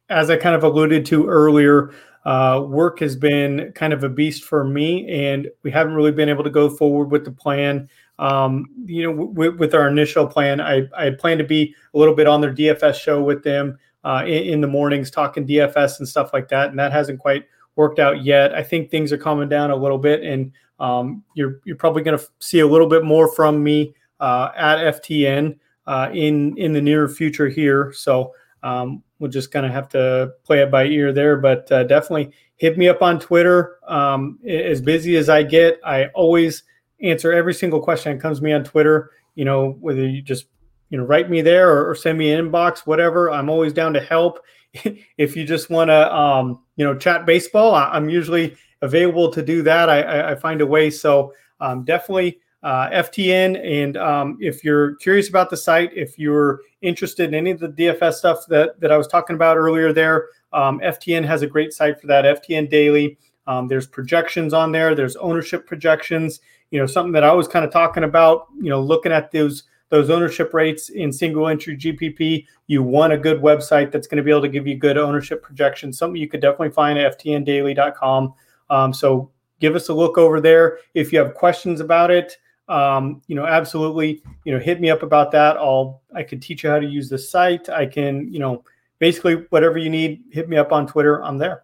[0.09, 1.93] as I kind of alluded to earlier,
[2.25, 6.29] uh, work has been kind of a beast for me, and we haven't really been
[6.29, 7.89] able to go forward with the plan.
[8.19, 12.15] Um, you know, w- with our initial plan, I, I planned to be a little
[12.15, 16.07] bit on their DFS show with them uh, in, in, the mornings, talking DFS and
[16.07, 17.45] stuff like that, and that hasn't quite
[17.77, 18.53] worked out yet.
[18.53, 22.17] I think things are calming down a little bit, and um, you're you're probably going
[22.17, 26.73] to f- see a little bit more from me uh, at FTN uh, in in
[26.73, 27.93] the near future here.
[27.93, 28.33] So
[28.63, 31.37] um, we'll just kind of have to play it by ear there.
[31.37, 33.77] But uh, definitely hit me up on Twitter.
[33.87, 36.63] Um, as busy as I get, I always
[37.01, 39.11] answer every single question that comes to me on Twitter.
[39.35, 40.47] You know, whether you just
[40.89, 43.31] you know write me there or, or send me an inbox, whatever.
[43.31, 44.39] I'm always down to help.
[45.18, 49.41] if you just want to um, you know chat baseball, I, am usually available to
[49.41, 49.89] do that.
[49.89, 50.89] I, I, I find a way.
[50.89, 53.64] So um, definitely uh, FTN.
[53.65, 57.69] And um, if you're curious about the site, if you're interested in any of the
[57.69, 61.73] DFS stuff that, that I was talking about earlier there, um, FTN has a great
[61.73, 63.18] site for that, FTN Daily.
[63.48, 66.41] Um, there's projections on there, there's ownership projections.
[66.72, 69.64] You know, something that I was kind of talking about, you know, looking at those
[69.89, 74.23] those ownership rates in single entry GPP, you want a good website that's going to
[74.23, 75.97] be able to give you good ownership projections.
[75.97, 78.34] Something you could definitely find at ftndaily.com.
[78.69, 80.80] Um, so give us a look over there.
[80.93, 82.38] If you have questions about it,
[82.68, 85.55] um, you know, absolutely, you know, hit me up about that.
[85.57, 87.69] I'll, I can teach you how to use the site.
[87.69, 88.64] I can, you know,
[88.99, 91.23] basically whatever you need, hit me up on Twitter.
[91.23, 91.64] I'm there.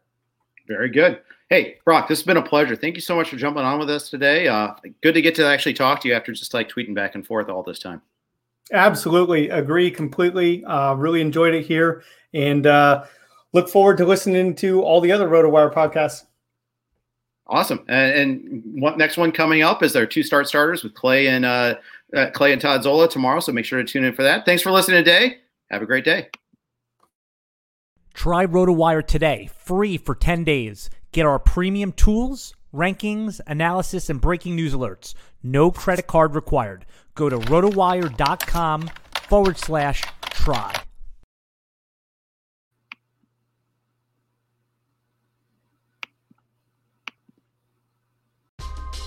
[0.68, 1.22] Very good.
[1.50, 2.76] Hey, Brock, this has been a pleasure.
[2.76, 4.48] Thank you so much for jumping on with us today.
[4.48, 7.28] Uh, good to get to actually talk to you after just like tweeting back and
[7.28, 8.02] forth all this time.
[8.72, 9.50] Absolutely.
[9.50, 10.64] Agree completely.
[10.66, 12.04] Uh, really enjoyed it here
[12.34, 13.04] and uh,
[13.52, 16.26] look forward to listening to all the other RotoWire podcasts.
[17.48, 17.84] Awesome.
[17.90, 21.46] And, and what next one coming up is our two start starters with Clay and
[21.46, 21.76] uh,
[22.16, 23.42] uh, Clay and Todd Zola tomorrow.
[23.42, 24.46] So make sure to tune in for that.
[24.46, 25.40] Thanks for listening today.
[25.70, 26.30] Have a great day.
[28.14, 30.90] Try RotoWire today, free for 10 days.
[31.12, 35.14] Get our premium tools, rankings, analysis, and breaking news alerts.
[35.42, 36.86] No credit card required.
[37.16, 38.90] Go to rotowire.com
[39.28, 40.74] forward slash try.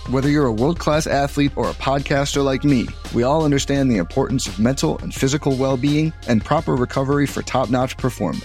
[0.08, 3.96] Whether you're a world class athlete or a podcaster like me, we all understand the
[3.96, 8.44] importance of mental and physical well being and proper recovery for top notch performance.